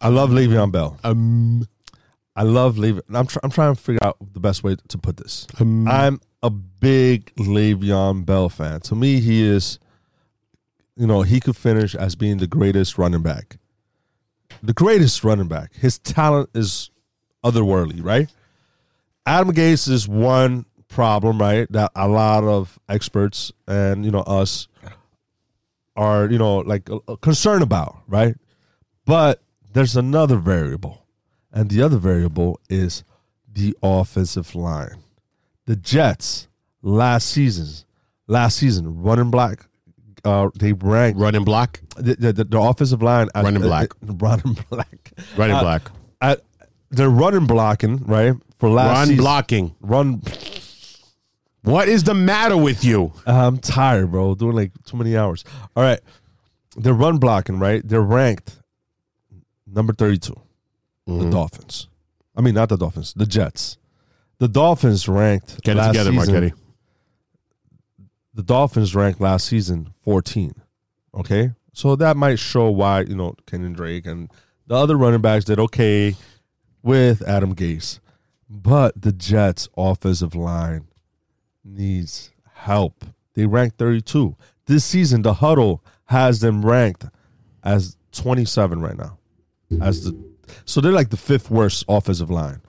[0.00, 0.98] I love Le'Veon Bell.
[1.04, 1.66] Um,
[2.36, 3.02] I love Le'Veon.
[3.14, 5.46] I'm tr- I'm trying to figure out the best way to put this.
[5.60, 8.80] um, I'm a big Le'Veon Bell fan.
[8.82, 9.78] To me, he is,
[10.96, 13.56] you know, he could finish as being the greatest running back.
[14.62, 15.74] The greatest running back.
[15.74, 16.90] His talent is
[17.44, 18.28] otherworldly, right?
[19.26, 21.70] Adam Gase is one problem, right?
[21.70, 24.68] That a lot of experts and you know us
[25.96, 28.34] are you know like uh, concerned about, right?
[29.04, 29.42] But
[29.72, 31.04] there's another variable,
[31.52, 33.04] and the other variable is
[33.52, 35.02] the offensive line.
[35.66, 36.48] The Jets
[36.82, 37.86] last season,
[38.26, 39.66] last season, running black,
[40.24, 41.80] uh, they ranked running block.
[41.96, 43.90] the, the, the, offensive line as- Running black.
[44.08, 45.90] uh, running black, Running Uh, black.
[46.20, 46.36] uh,
[46.94, 49.22] they're running blocking right for last Run season.
[49.22, 49.74] blocking.
[49.80, 50.22] Run.
[51.62, 53.12] What is the matter with you?
[53.26, 54.34] I'm tired, bro.
[54.34, 55.44] Doing like too many hours.
[55.76, 56.00] All right,
[56.76, 57.86] they're run blocking right.
[57.86, 58.58] They're ranked
[59.66, 60.32] number 32.
[61.08, 61.24] Mm-hmm.
[61.24, 61.88] The Dolphins.
[62.36, 63.14] I mean, not the Dolphins.
[63.14, 63.78] The Jets.
[64.38, 65.62] The Dolphins ranked.
[65.62, 66.54] Get it last together, season, Marchetti.
[68.34, 70.54] the Dolphins ranked last season 14.
[71.14, 71.52] Okay.
[71.72, 74.30] So that might show why, you know, Kenyon Drake and
[74.66, 76.14] the other running backs did okay
[76.84, 77.98] with Adam Gase.
[78.48, 80.86] But the Jets' offensive line
[81.64, 83.04] needs help.
[83.34, 84.36] They ranked 32.
[84.66, 87.06] This season, the huddle has them ranked
[87.64, 89.18] as 27 right now.
[89.80, 90.16] As the
[90.66, 92.60] so they're like the fifth worst offensive line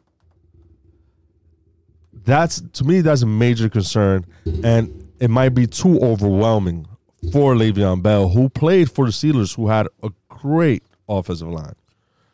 [2.25, 4.25] that's to me that's a major concern
[4.63, 6.87] and it might be too overwhelming
[7.31, 11.73] for Le'Veon Bell, who played for the Steelers, who had a great offensive line.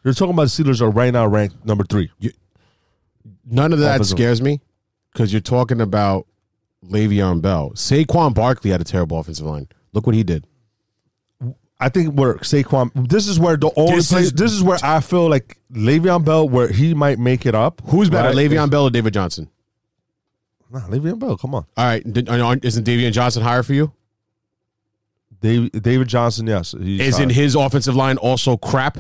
[0.03, 2.11] You're talking about the Steelers are right now ranked number three.
[3.45, 4.61] None of that Offensive- scares me
[5.13, 6.25] because you're talking about
[6.85, 7.71] Le'Veon Bell.
[7.75, 9.67] Saquon Barkley had a terrible offensive line.
[9.93, 10.47] Look what he did.
[11.79, 14.77] I think where Saquon, this is where the only This place, is- this is where
[14.83, 17.81] I feel like Le'Veon Bell, where he might make it up.
[17.87, 18.37] Who's better, right?
[18.37, 19.49] Le'Veon Bell or David Johnson?
[20.71, 21.65] Nah, Le'Veon Bell, come on.
[21.75, 23.91] All right, did- uh, uh, isn't Davian Johnson higher for you?
[25.41, 26.73] David, David Johnson, yes.
[26.75, 27.33] Isn't high.
[27.35, 28.99] his offensive line also crap?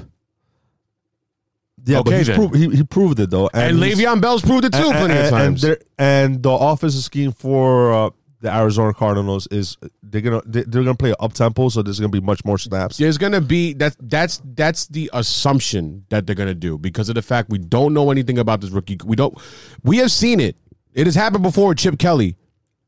[1.85, 2.35] Yeah, okay but he's then.
[2.35, 3.49] prov- he, he proved it though.
[3.53, 5.63] And, he's- Le'Veon Bell's proved it too and, plenty and, of times.
[5.63, 8.09] And, there- and the offensive scheme for uh,
[8.41, 12.09] the Arizona Cardinals is they're gonna they- they're gonna play up tempo, so there's gonna
[12.09, 12.97] be much more snaps.
[12.97, 13.95] There's gonna be that.
[13.99, 18.09] That's that's the assumption that they're gonna do because of the fact we don't know
[18.11, 18.97] anything about this rookie.
[19.05, 19.37] We don't.
[19.83, 20.55] We have seen it.
[20.93, 22.35] It has happened before with Chip Kelly,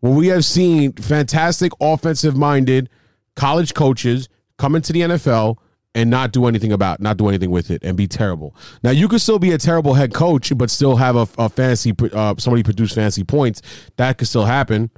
[0.02, 2.90] where we have seen fantastic offensive minded
[3.36, 4.28] college coaches
[4.58, 5.58] come into the NFL
[5.96, 8.56] and not do anything about, not do anything with it, and be terrible.
[8.84, 11.94] Now you could still be a terrible head coach, but still have a, a fantasy
[12.14, 13.62] uh, somebody produce fancy points.
[13.98, 14.90] That could still happen.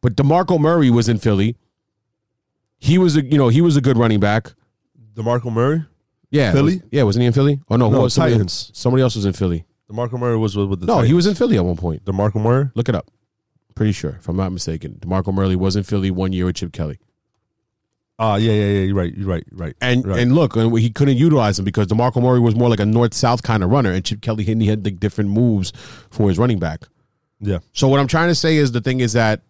[0.00, 1.56] But Demarco Murray was in Philly.
[2.78, 4.52] He was a you know he was a good running back.
[5.14, 5.84] Demarco Murray,
[6.30, 6.74] Yeah, Philly?
[6.76, 7.60] was- yeah, wasn't he in Philly?
[7.68, 8.70] Oh no, who No, was somebody, Titans.
[8.72, 9.64] somebody else was in Philly.
[9.90, 12.04] Demarco Murray was with, with the No, he was in Philly at one point.
[12.04, 12.70] Demarco Murray.
[12.76, 13.10] Look it up.
[13.74, 14.98] Pretty sure, if I'm not mistaken.
[15.00, 16.98] DeMarco Murray was in Philly one year with Chip Kelly.
[18.20, 18.80] Ah, yeah, yeah, yeah.
[18.80, 19.14] You're right.
[19.16, 19.44] You're right.
[19.50, 19.76] You're right.
[19.80, 20.20] And right.
[20.20, 23.42] and look, he couldn't utilize him because DeMarco Murray was more like a north south
[23.42, 25.72] kind of runner, and Chip Kelly he had like different moves
[26.10, 26.84] for his running back.
[27.40, 29.42] yeah, So what I'm trying to say is the thing is that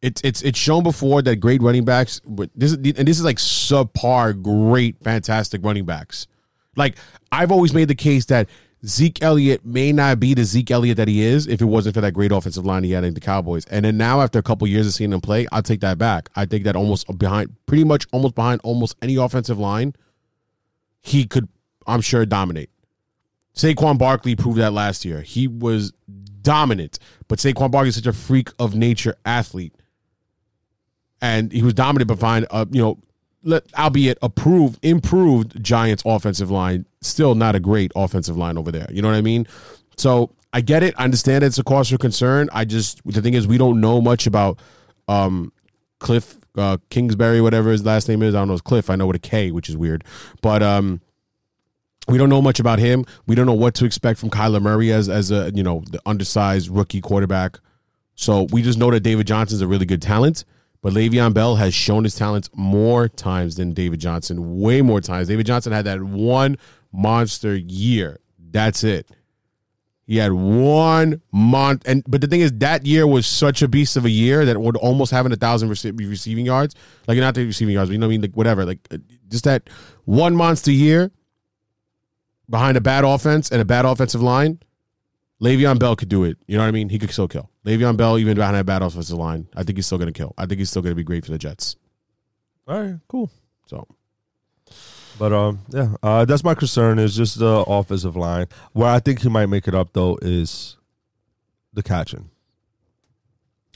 [0.00, 3.24] it's it's it's shown before that great running backs, but this is and this is
[3.24, 6.26] like subpar, great, fantastic running backs.
[6.76, 6.96] Like
[7.32, 8.48] I've always made the case that
[8.86, 12.00] Zeke Elliott may not be the Zeke Elliott that he is if it wasn't for
[12.00, 13.66] that great offensive line he had in the Cowboys.
[13.66, 16.30] And then now after a couple years of seeing him play, I'll take that back.
[16.34, 19.94] I think that almost behind, pretty much almost behind almost any offensive line,
[21.02, 21.48] he could,
[21.86, 22.70] I'm sure, dominate.
[23.54, 25.20] Saquon Barkley proved that last year.
[25.20, 25.92] He was
[26.40, 29.74] dominant, but Saquon Barkley is such a freak of nature athlete,
[31.20, 32.98] and he was dominant behind, uh, you know,
[33.78, 36.86] albeit approved, improved Giants offensive line.
[37.00, 38.88] Still not a great offensive line over there.
[38.90, 39.46] You know what I mean?
[39.96, 40.94] So I get it.
[40.98, 42.48] I understand it's a cause for concern.
[42.52, 44.58] I just the thing is we don't know much about
[45.08, 45.52] um,
[45.98, 48.34] Cliff uh, Kingsbury, whatever his last name is.
[48.34, 48.54] I don't know.
[48.54, 48.90] It's Cliff.
[48.90, 50.04] I know with a K, which is weird,
[50.42, 51.00] but um,
[52.08, 53.04] we don't know much about him.
[53.26, 56.00] We don't know what to expect from Kyler Murray as as a you know the
[56.06, 57.58] undersized rookie quarterback.
[58.16, 60.44] So we just know that David Johnson's a really good talent,
[60.82, 65.28] but Le'Veon Bell has shown his talents more times than David Johnson, way more times.
[65.28, 66.56] David Johnson had that one
[66.92, 68.18] monster year.
[68.38, 69.10] That's it.
[70.06, 73.96] He had one month, and but the thing is, that year was such a beast
[73.96, 76.74] of a year that would almost having a thousand receiving yards,
[77.06, 78.98] like not the receiving yards, but you know what I mean, like whatever, like uh,
[79.28, 79.70] just that
[80.06, 81.12] one monster year
[82.48, 84.58] behind a bad offense and a bad offensive line.
[85.40, 86.36] Le'Veon Bell could do it.
[86.46, 86.88] You know what I mean?
[86.90, 87.50] He could still kill.
[87.64, 90.34] Le'Veon Bell, even behind that bad offensive line, I think he's still going to kill.
[90.36, 91.76] I think he's still going to be great for the Jets.
[92.68, 93.30] all right, cool.
[93.66, 93.86] So
[95.18, 96.98] But um, yeah, uh, that's my concern.
[96.98, 98.46] Is just the offensive line.
[98.72, 100.76] Where I think he might make it up though is
[101.72, 102.30] the catching,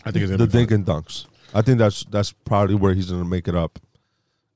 [0.05, 1.27] I think it's the going dink and dunks.
[1.55, 3.79] I think that's that's probably where he's gonna make it up,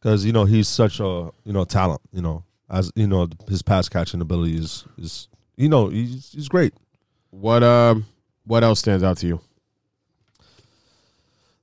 [0.01, 2.01] because you know he's such a you know talent.
[2.13, 6.49] You know, as you know his pass catching ability is is you know he's he's
[6.49, 6.75] great.
[7.31, 8.07] What um
[8.45, 9.41] what else stands out to you?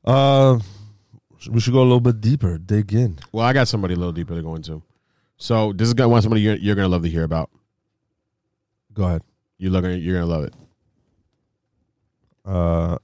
[0.03, 0.59] Uh,
[1.49, 3.17] we should go a little bit deeper, dig in.
[3.31, 4.83] Well, I got somebody a little deeper to go into.
[5.37, 7.49] So this is to want somebody you're, you're going to love to hear about.
[8.93, 9.23] Go ahead.
[9.57, 10.53] You're looking, you're going to love it.
[12.45, 12.97] Uh,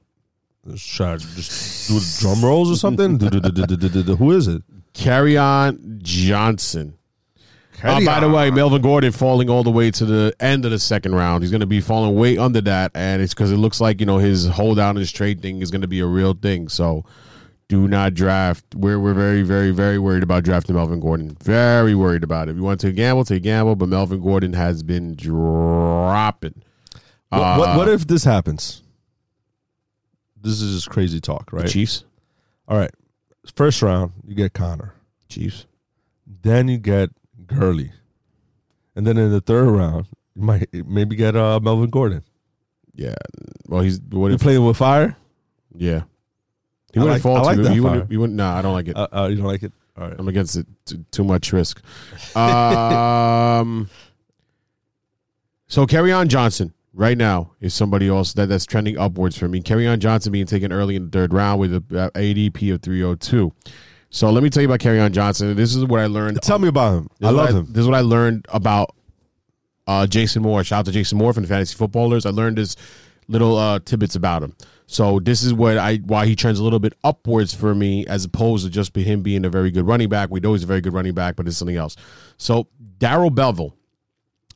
[0.75, 3.19] should I just do the drum rolls or something?
[4.17, 4.61] Who is it?
[4.93, 6.97] Kerryon Johnson.
[7.83, 10.79] Uh, by the way, Melvin Gordon falling all the way to the end of the
[10.79, 11.43] second round.
[11.43, 14.05] He's going to be falling way under that, and it's because it looks like you
[14.05, 16.69] know his hold down his trade thing is going to be a real thing.
[16.69, 17.03] So,
[17.67, 18.63] do not draft.
[18.75, 21.35] We're we're very very very worried about drafting Melvin Gordon.
[21.41, 22.51] Very worried about it.
[22.51, 26.61] If you want to gamble, take gamble, but Melvin Gordon has been dropping.
[27.29, 28.81] What, what, Uh, what if this happens?
[30.41, 31.67] This is just crazy talk, right?
[31.67, 32.03] Chiefs?
[32.67, 32.91] All right.
[33.55, 34.93] First round, you get Conner.
[35.29, 35.65] Chiefs.
[36.43, 37.09] Then you get
[37.53, 37.91] Gurley.
[38.95, 42.23] And then in the third round, you might maybe get uh, Melvin Gordon.
[42.95, 43.15] Yeah.
[43.67, 44.41] Well, he's what You if?
[44.41, 45.15] playing with fire?
[45.75, 46.03] Yeah.
[46.93, 47.63] He I wouldn't like- fall I like too.
[47.63, 47.89] that He fire.
[47.91, 48.11] wouldn't.
[48.11, 48.35] He wouldn't.
[48.37, 48.97] Nah, I don't like it.
[48.97, 49.71] Uh, uh, you don't like it?
[49.97, 50.15] All right.
[50.19, 50.65] I'm against it.
[50.85, 51.81] Too, too much risk.
[52.37, 53.89] Um.
[55.67, 56.73] So Kerryon Johnson.
[56.93, 59.61] right now is somebody else that, that's trending upwards for me.
[59.61, 63.53] Kerryon Johnson being taken early in the third round with a uh, ADP of 302.
[64.11, 65.55] So let me tell you about Kerryon Johnson.
[65.55, 66.41] This is what I learned.
[66.41, 67.09] Tell me about him.
[67.23, 67.65] I love him.
[67.69, 68.93] This is what I learned about
[69.87, 70.61] uh, Jason Moon.
[70.63, 72.25] Shout out to Jason Moon from the Fantasy Footballers.
[72.25, 72.75] I learned this
[73.29, 74.53] little uh, tidbits about him.
[74.85, 78.25] So this is what I why he trends a little bit upwards for me as
[78.25, 80.29] opposed to just him being a very good running back.
[80.29, 81.95] We know he's a very good running back, but it's something else.
[82.37, 83.71] So Darrell Bevell,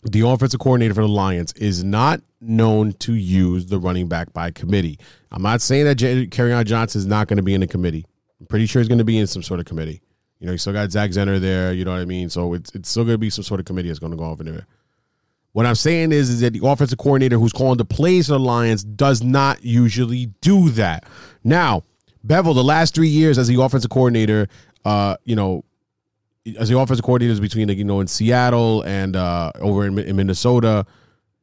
[0.04, 4.52] the offensive coordinator for the Lions, is not known to use the running back by
[4.52, 5.00] committee.
[5.32, 8.06] I'm not saying that J- Kerryon Johnson is not going to be in the committee.
[8.40, 10.02] I'm pretty sure he's going to be in some sort of committee.
[10.40, 11.74] You know, you still got Zach Zenner there.
[11.74, 12.30] You know what I mean?
[12.30, 14.26] So it's it's still going to be some sort of committee that's going to go
[14.26, 14.66] over there.
[15.54, 18.40] What I'm saying is, is that the offensive coordinator who's calling the plays for the
[18.40, 21.06] Lions does not usually do that.
[21.46, 21.84] Now,
[22.28, 24.50] Bevell, the last three years as the offensive coordinator,
[24.84, 25.64] uh, you know,
[26.60, 30.16] as the offensive coordinator between like, you know in Seattle and uh, over in, in
[30.18, 30.86] Minnesota,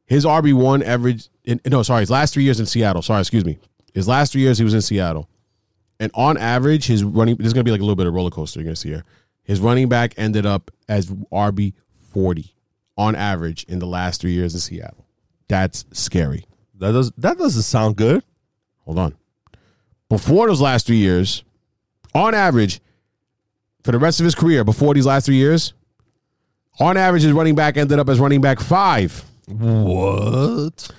[0.05, 1.29] his RB one average.
[1.43, 3.01] In, no, sorry, his last three years in Seattle.
[3.01, 3.57] Sorry, excuse me.
[3.93, 5.27] His last three years he was in Seattle,
[6.03, 7.37] and on average, his running.
[7.37, 8.59] This is gonna be like a little bit of roller coaster.
[8.59, 9.05] You're gonna see here.
[9.43, 11.73] His running back ended up as RB
[12.11, 12.53] forty
[12.97, 15.05] on average in the last three years in Seattle.
[15.47, 16.45] That's scary.
[16.79, 18.21] That does that doesn't sound good.
[18.79, 19.15] Hold on.
[20.09, 21.43] Before those last three years,
[22.13, 22.81] on average,
[23.83, 25.73] for the rest of his career, before these last three years,
[26.79, 29.23] on average, his running back ended up as running back five.
[29.47, 30.89] What?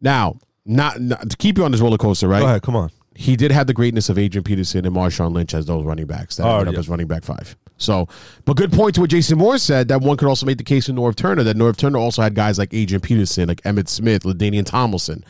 [0.00, 2.40] Now, not, not to keep you on this roller coaster, right?
[2.40, 2.90] Go ahead, come on.
[3.20, 6.36] He did have the greatness of Adrian Peterson and Marshawn Lynch as those running backs
[6.36, 7.54] that Oh, ended up as running back five.
[7.76, 8.08] So,
[8.46, 10.88] but good point to what Jason Moon said that one could also make the case
[10.88, 14.22] in Norv Turner that Norv Turner also had guys like Adrian Peterson, like Emmitt Smith,
[14.22, 15.22] LaDainian Tomlinson.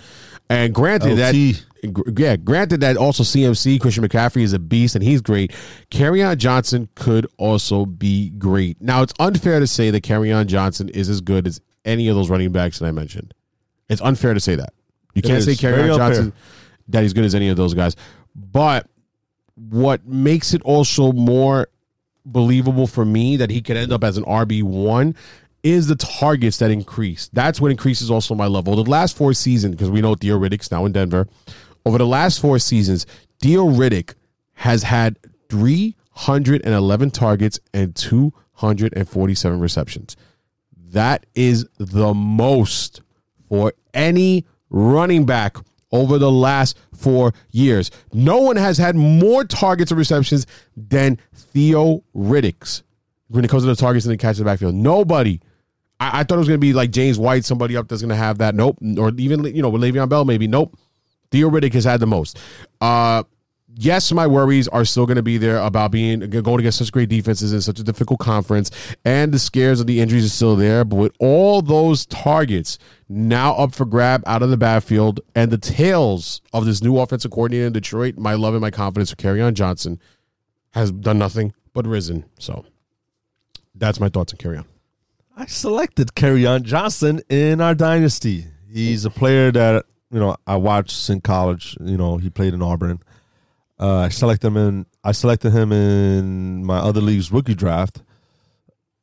[0.48, 1.92] And granted that LT.
[1.92, 5.50] gr- yeah, granted that also CMC Christian McCaffrey is a beast and he's great.
[5.90, 8.80] Kerryon Johnson could also be great.
[8.80, 12.30] Now it's unfair to say that Kerryon Johnson is as good as any of those
[12.30, 13.34] running backs that I mentioned.
[13.88, 14.74] It's unfair to say that.
[15.14, 16.32] You can't say Kerryon unfair.
[16.90, 17.96] That he's good as any of those guys.
[18.34, 18.86] But
[19.54, 21.68] what makes it also more
[22.24, 25.14] believable for me that he could end up as an RB one
[25.62, 27.28] is the targets that increase.
[27.32, 28.76] That's what increases also my level.
[28.76, 31.28] The last four seasons, because we know Theo Riddick's now in Denver.
[31.84, 33.06] Over the last four seasons,
[33.40, 34.14] Theo Riddick
[34.54, 35.18] has had
[35.48, 40.16] 311 targets and 247 receptions.
[40.76, 43.02] That is the most
[43.48, 45.56] for any running back
[45.92, 47.90] over the last four years.
[48.12, 52.82] No one has had more targets and receptions than Theo Riddick's
[53.28, 54.74] when it comes to the targets and the catch in the backfield.
[54.74, 55.40] Nobody.
[55.98, 58.10] I, I thought it was going to be like James White, somebody up that's going
[58.10, 58.54] to have that.
[58.54, 58.78] Nope.
[58.98, 60.48] Or even, you know, with Le'Veon Bell, maybe.
[60.48, 60.78] Nope.
[61.30, 62.38] Theo Riddick has had the most.
[62.80, 63.22] Uh,
[63.74, 67.08] yes, my worries are still going to be there about being going against such great
[67.08, 68.70] defenses in such a difficult conference,
[69.04, 70.84] and the scares of the injuries are still there.
[70.84, 75.58] But with all those targets now up for grab out of the backfield, and the
[75.58, 79.54] tails of this new offensive coordinator in Detroit, my love and my confidence for Kerryon
[79.54, 80.00] Johnson
[80.70, 82.24] has done nothing but risen.
[82.38, 82.64] So
[83.74, 84.66] that's my thoughts on Kerryon.
[85.36, 88.46] I selected Kerryon Johnson in our dynasty.
[88.70, 91.76] He's a player that you know I watched in college.
[91.80, 93.00] You know he played in Auburn.
[93.80, 94.86] Uh, I selected him in.
[95.02, 98.02] I selected him in my other league's rookie draft.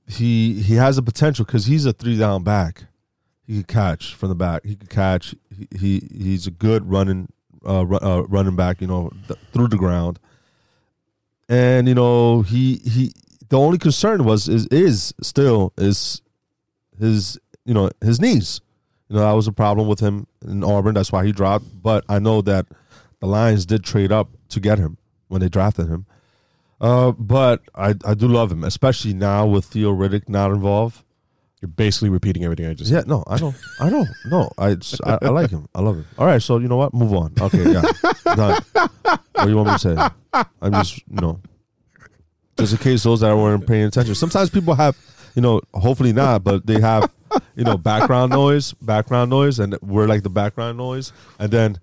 [0.07, 2.84] He he has a potential because he's a three down back.
[3.47, 4.63] He could catch from the back.
[4.63, 5.34] He could catch.
[5.57, 7.30] He, he he's a good running
[7.65, 8.80] uh, uh, running back.
[8.80, 10.19] You know th- through the ground.
[11.49, 13.13] And you know he he
[13.49, 16.21] the only concern was is is still is
[16.99, 18.61] his you know his knees.
[19.09, 20.93] You know that was a problem with him in Auburn.
[20.93, 21.65] That's why he dropped.
[21.82, 22.67] But I know that
[23.20, 24.97] the Lions did trade up to get him
[25.28, 26.05] when they drafted him.
[26.80, 31.03] Uh, but I I do love him, especially now with Theo Riddick not involved.
[31.59, 33.07] You're basically repeating everything I just Yeah, said.
[33.07, 33.55] no, I don't.
[33.80, 34.07] I don't.
[34.28, 35.68] No, I, I I like him.
[35.74, 36.05] I love him.
[36.20, 36.93] All right, so you know what?
[36.93, 37.34] Move on.
[37.41, 37.82] Okay, yeah,
[38.36, 38.61] done.
[38.74, 40.45] What do you want me to say?
[40.61, 41.39] I'm just you know,
[42.59, 44.13] just in case those that weren't paying attention.
[44.13, 44.95] Sometimes people have,
[45.34, 47.09] you know, hopefully not, but they have,
[47.55, 51.80] you know, background noise, background noise, and we're like the background noise, and then.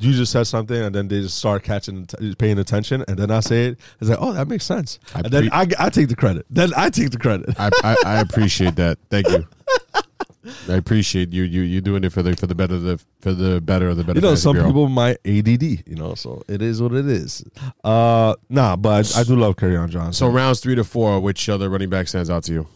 [0.00, 2.06] You just said something, and then they just start catching,
[2.38, 3.80] paying attention, and then I say it.
[4.00, 4.98] It's like, oh, that makes sense.
[5.14, 6.46] I and then I, I take the credit.
[6.50, 7.58] Then I take the credit.
[7.58, 8.98] I, I, I appreciate that.
[9.10, 9.46] Thank you.
[10.68, 13.60] I appreciate you you you doing it for the for the better the for the
[13.60, 14.18] better of the better.
[14.18, 14.68] you know, some Bureau.
[14.68, 17.44] people might ADD, you know, so it is what it is.
[17.84, 20.12] Uh, nah, but I, I do love on Johnson.
[20.12, 22.66] So rounds three to four, which other running back stands out to you?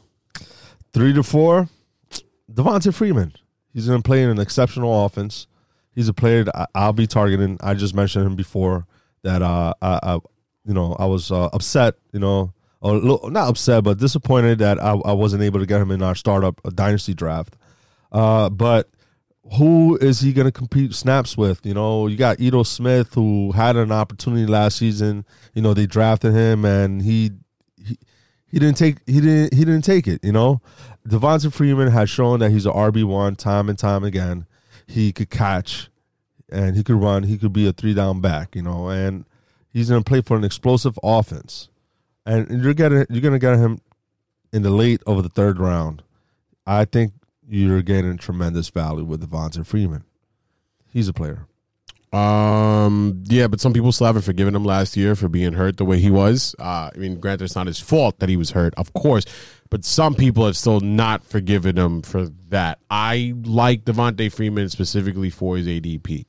[0.92, 1.68] three to four,
[2.52, 3.32] Devonta Freeman.
[3.72, 5.46] he's been playing an exceptional offense.
[5.94, 7.58] He's a player that I, I'll be targeting.
[7.62, 8.86] I just mentioned him before
[9.22, 10.18] that uh, I, I
[10.64, 14.92] you know, I was uh, upset, you know, or not upset, but disappointed that I,
[14.92, 17.56] I wasn't able to get him in our startup uh, dynasty draft.
[18.10, 18.90] Uh, but
[19.58, 21.64] who is he going to compete snaps with?
[21.64, 25.24] You know, you got Ito Smith who had an opportunity last season.
[25.54, 27.30] You know, they drafted him and he
[27.84, 27.98] he,
[28.46, 30.22] he didn't take he didn't he didn't take it.
[30.24, 30.60] You know,
[31.06, 34.46] Devonta Freeman has shown that he's a RB one time and time again.
[34.86, 35.88] He could catch
[36.50, 37.24] and he could run.
[37.24, 38.54] He could be a three down back.
[38.54, 39.24] You know, and
[39.72, 41.68] he's going to play for an explosive offense.
[42.24, 43.80] And you're getting you're going to get him
[44.52, 46.02] in the late of the third round.
[46.66, 47.12] I think
[47.48, 50.04] you're getting tremendous value with Devonta Freeman.
[50.90, 51.46] He's a player.
[52.12, 55.84] Um, yeah, but some people still haven't forgiven him last year for being hurt the
[55.84, 56.54] way he was.
[56.58, 59.24] Uh, I mean, granted, it's not his fault that he was hurt, of course,
[59.72, 62.78] but some people have still not forgiven him for that.
[62.90, 66.26] I like Devonta Freeman specifically for his ADP.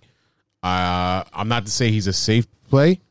[0.63, 3.01] Uh, I'm not to say he's a safe play,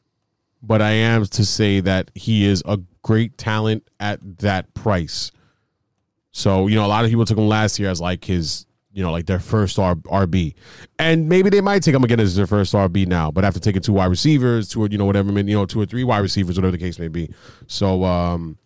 [0.63, 5.33] but I am to say that he is a great talent at that price.
[6.31, 9.03] So, you know, a lot of people took him last year as like his, you
[9.03, 10.55] know, like their first R- RB.
[10.99, 13.83] And maybe they might take him again as their first RB now, but after taking
[13.83, 16.57] two wide receivers, two, or, you know, whatever, you know, two or three wide receivers,
[16.57, 17.29] whatever the case may be.
[17.67, 18.57] So, um,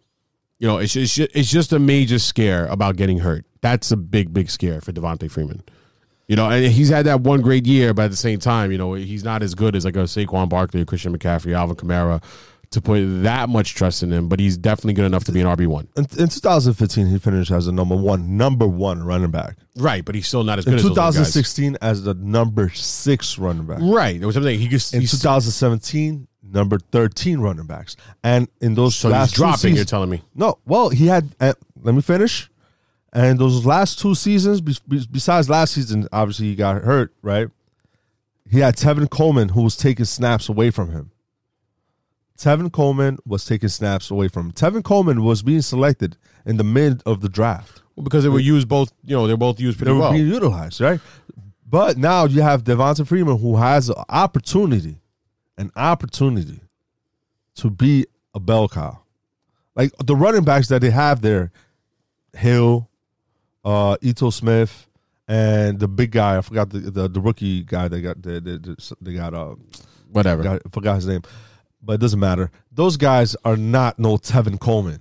[0.59, 3.45] you know, it's just, it's just a major scare about getting hurt.
[3.61, 5.63] That's a big, big scare for Devonta Freeman.
[6.29, 8.79] You know, and he's had that one great year, but at the same time, you
[8.79, 12.23] know, he's not as good as like a Saquon Barkley or Christian McCaffrey, Alvin Kamara
[12.71, 15.47] to put that much trust in him, but he's definitely good enough to be an
[15.47, 15.89] RB one.
[15.97, 19.57] In, in 2015, he finished as a number one, number one running back.
[19.77, 23.39] Right, but he's still not as good In as those 2016, as the number six
[23.39, 23.79] running back.
[23.81, 27.97] Right, it was something he just In he's, 2017, number 13 running backs.
[28.23, 29.57] And in those so he's last two dropping.
[29.59, 30.23] seasons- You're telling me?
[30.35, 31.29] No, well, he had.
[31.41, 32.51] Uh, let me finish.
[33.13, 37.49] And those last two seasons, be- be- besides last season, obviously he got hurt, right?
[38.51, 41.11] He had Tevin Coleman who was taking snaps away from him.
[42.39, 44.53] Tevin Coleman was taking snaps away from him.
[44.53, 47.83] Tevin Coleman was being selected in the mid of the draft.
[47.97, 48.93] Well, because they were used both.
[49.05, 50.13] You know, they're both used They pretty were well.
[50.13, 51.01] being utilized, right?
[51.69, 54.99] But now you have Devonta Freeman who has an opportunity,
[55.59, 56.61] an opportunity
[57.57, 59.01] to be a bell cow.
[59.75, 61.53] Like the running backs that they have there,
[62.35, 62.89] Hill,
[63.65, 64.87] uh, Ito Smith,
[65.29, 66.39] and the big guy.
[66.39, 68.23] I forgot the the, the rookie guy they got.
[68.23, 68.59] They, they,
[69.01, 69.35] they got.
[69.35, 69.57] Uh,
[70.13, 70.43] Whatever.
[70.43, 71.23] got, I forgot his name,
[71.83, 72.51] but it doesn't matter.
[72.73, 75.01] Those guys are not no Tevin Coleman,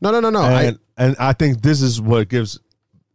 [0.00, 0.42] No, no, no, no.
[0.44, 2.60] and I, and I think this is what gives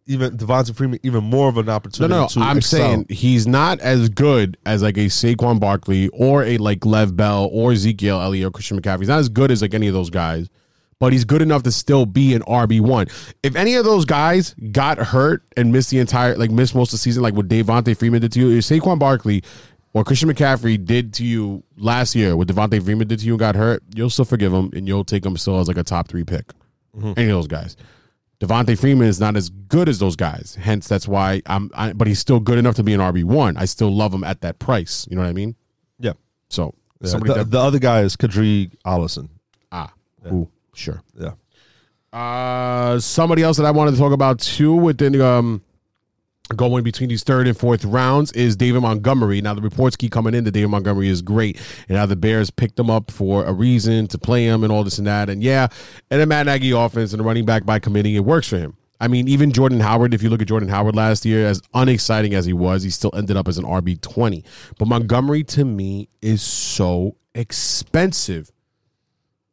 [0.07, 2.13] even Devonta Freeman even more of an opportunity.
[2.13, 2.27] no, no.
[2.27, 2.79] to I'm excel.
[2.79, 7.49] saying he's not as good as like a Saquon Barkley or a like Lev Bell
[7.51, 8.99] or Ezekiel Elliott or Christian McCaffrey.
[8.99, 10.49] He's not as good as like any of those guys,
[10.99, 13.07] but he's good enough to still be an RB one.
[13.43, 16.91] If any of those guys got hurt and missed the entire like missed most of
[16.93, 19.43] the season, like what Devonta Freeman did to you, if Saquon Barkley
[19.93, 23.39] or Christian McCaffrey did to you last year, what Devonta Freeman did to you and
[23.39, 26.07] got hurt, you'll still forgive him and you'll take him still as like a top
[26.07, 26.47] three pick.
[26.95, 27.13] Mm-hmm.
[27.17, 27.77] Any of those guys.
[28.39, 30.57] Devonta Freeman is not as good as those guys.
[30.61, 31.71] Hence, that's why I'm.
[31.73, 33.57] I, but he's still good enough to be an RB one.
[33.57, 35.07] I still love him at that price.
[35.09, 35.55] You know what I mean?
[35.99, 36.13] yeah.
[36.49, 39.29] So Yeah, the, that, the other guy is Kadri Allison.
[39.71, 39.91] ah,
[40.31, 41.01] ooh, sure.
[41.19, 41.33] Yeah.
[42.13, 45.61] Uh, somebody else that I wanted to talk about too within um
[46.55, 49.41] going between these third and fourth rounds is David Montgomery.
[49.41, 52.49] Now the reports keep coming in that David Montgomery is great, and how the Bears
[52.49, 55.29] picked him up for a reason to play him and all this and that.
[55.29, 55.67] And yeah,
[56.09, 58.77] and a Matt Nagy offense and running back by committee, it works for him.
[58.99, 62.33] I mean, even Jordan Howard, if you look at Jordan Howard last year, as unexciting
[62.33, 64.43] as he was, he still ended up as an RB twenty.
[64.79, 68.51] But Montgomery to me is so expensive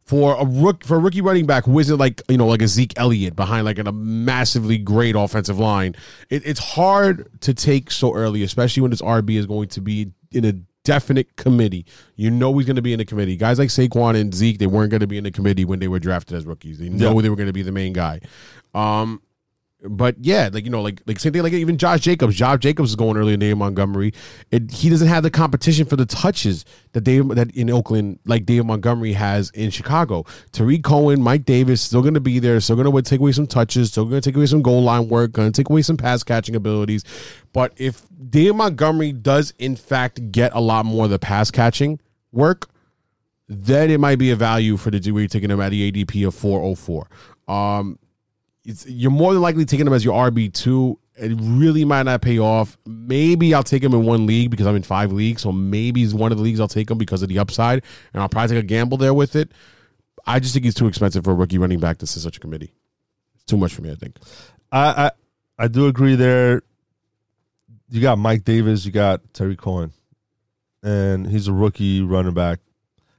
[0.04, 2.68] for a rook for a rookie running back who isn't like you know like a
[2.68, 5.94] Zeke Elliott behind like a massively great offensive line.
[6.30, 10.12] It, it's hard to take so early, especially when this RB is going to be
[10.30, 10.52] in a
[10.84, 11.86] definite committee.
[12.16, 13.36] You know he's going to be in the committee.
[13.36, 15.88] Guys like Saquon and Zeke, they weren't going to be in the committee when they
[15.88, 16.78] were drafted as rookies.
[16.78, 17.22] They know Yeah.
[17.22, 18.20] they were going to be the main guy.
[18.74, 19.22] Um,
[19.88, 22.34] but yeah, like you know, like like same thing, like even Josh Jacobs.
[22.34, 24.12] Josh Jacobs is going early in David Montgomery.
[24.50, 28.46] It, he doesn't have the competition for the touches that Dave that in Oakland, like
[28.46, 30.24] David Montgomery has in Chicago.
[30.52, 32.60] Tarik Cohen, Mike Davis, still going to be there.
[32.60, 33.90] Still going to take away some touches.
[33.90, 35.32] Still going to take away some goal line work.
[35.32, 37.04] Going to take away some pass catching abilities.
[37.52, 42.00] But if David Montgomery does in fact get a lot more of the pass catching
[42.32, 42.68] work,
[43.48, 46.26] then it might be a value for the degree you're taking him at the ADP
[46.26, 47.08] of 404.
[47.46, 47.98] Um,
[48.64, 50.98] you're more than likely taking him as your RB two.
[51.16, 52.76] It really might not pay off.
[52.86, 56.14] Maybe I'll take him in one league because I'm in five leagues, so maybe he's
[56.14, 58.64] one of the leagues I'll take him because of the upside, and I'll probably take
[58.64, 59.52] a gamble there with it.
[60.26, 62.40] I just think he's too expensive for a rookie running back to sit such a
[62.40, 62.72] committee.
[63.34, 63.92] It's too much for me.
[63.92, 64.16] I think.
[64.72, 65.10] I, I
[65.58, 66.62] I do agree there.
[67.90, 69.92] You got Mike Davis, you got Terry Cohen,
[70.82, 72.58] and he's a rookie running back.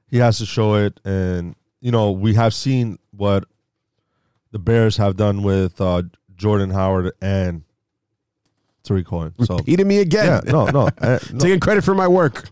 [0.09, 3.45] He has to show it, and you know we have seen what
[4.55, 6.03] the Bears have done with uh,
[6.37, 7.63] Jordan Howard and
[8.83, 9.33] Tarik Cohen.
[9.43, 10.27] So Repeating me again.
[10.45, 11.39] yeah, no, no, uh, no.
[11.39, 12.47] Taking credit for my work.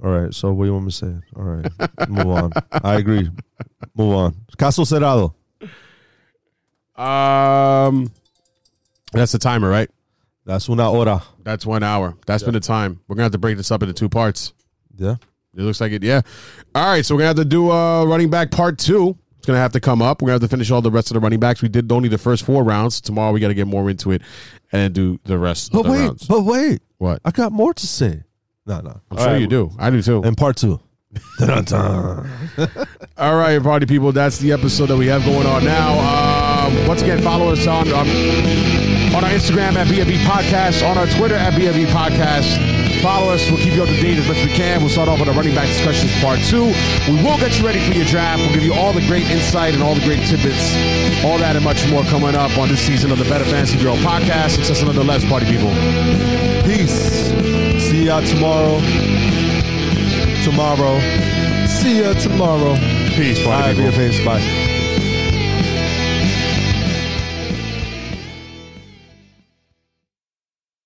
[0.00, 0.32] All right.
[0.32, 1.14] So what do you want me to say?
[1.34, 2.08] All right.
[2.08, 2.52] Move on.
[2.70, 3.28] I agree.
[3.96, 4.36] Move on.
[4.56, 5.34] Caso cerrado.
[6.96, 8.12] Um,
[9.12, 9.90] that's the timer, right?
[10.44, 11.24] That's una hora.
[11.42, 12.16] That's one hour.
[12.26, 13.00] That's been the time.
[13.08, 14.52] We're gonna have to break this up into two parts.
[14.96, 15.16] Yeah.
[15.56, 16.04] It looks like it.
[16.04, 16.20] Yeah.
[16.76, 17.04] All right.
[17.04, 19.18] So we're gonna have to do uh running back part two.
[19.48, 20.20] It's gonna have to come up.
[20.20, 21.62] We're gonna have to finish all the rest of the running backs.
[21.62, 23.00] We did only the first four rounds.
[23.00, 24.20] Tomorrow we got to get more into it
[24.72, 25.72] and do the rest.
[25.72, 25.98] But of the wait.
[26.00, 26.26] rounds.
[26.26, 26.82] But wait.
[26.98, 27.22] what?
[27.24, 28.24] I got more to say.
[28.66, 29.00] No, no.
[29.10, 29.70] I'm sure you do.
[29.78, 30.22] I do too.
[30.22, 30.80] And part two.
[31.40, 34.12] All right, party people.
[34.12, 36.66] That's the episode that we have going on now.
[36.66, 38.06] Um, once again, follow us on um,
[39.16, 42.87] on our Instagram at BFB Podcast, on our Twitter at BFB Podcast.
[43.02, 43.50] Follow us.
[43.50, 44.80] We'll keep you up to date as much as we can.
[44.80, 46.66] We'll start off with our running back discussions part two.
[47.10, 48.40] We will get you ready for your draft.
[48.42, 50.74] We'll give you all the great insight and all the great tidbits,
[51.24, 53.96] all that and much more coming up on this season of the Better Fantasy Bureau
[53.96, 54.50] Podcast.
[54.56, 55.70] Success nonetheless, party people.
[56.64, 57.30] Peace.
[57.88, 58.80] See y'all tomorrow.
[60.44, 60.98] Tomorrow.
[61.66, 62.74] See ya tomorrow.
[63.14, 63.92] Peace, Bye, party people.
[63.92, 64.24] BFAs.
[64.24, 64.77] Bye.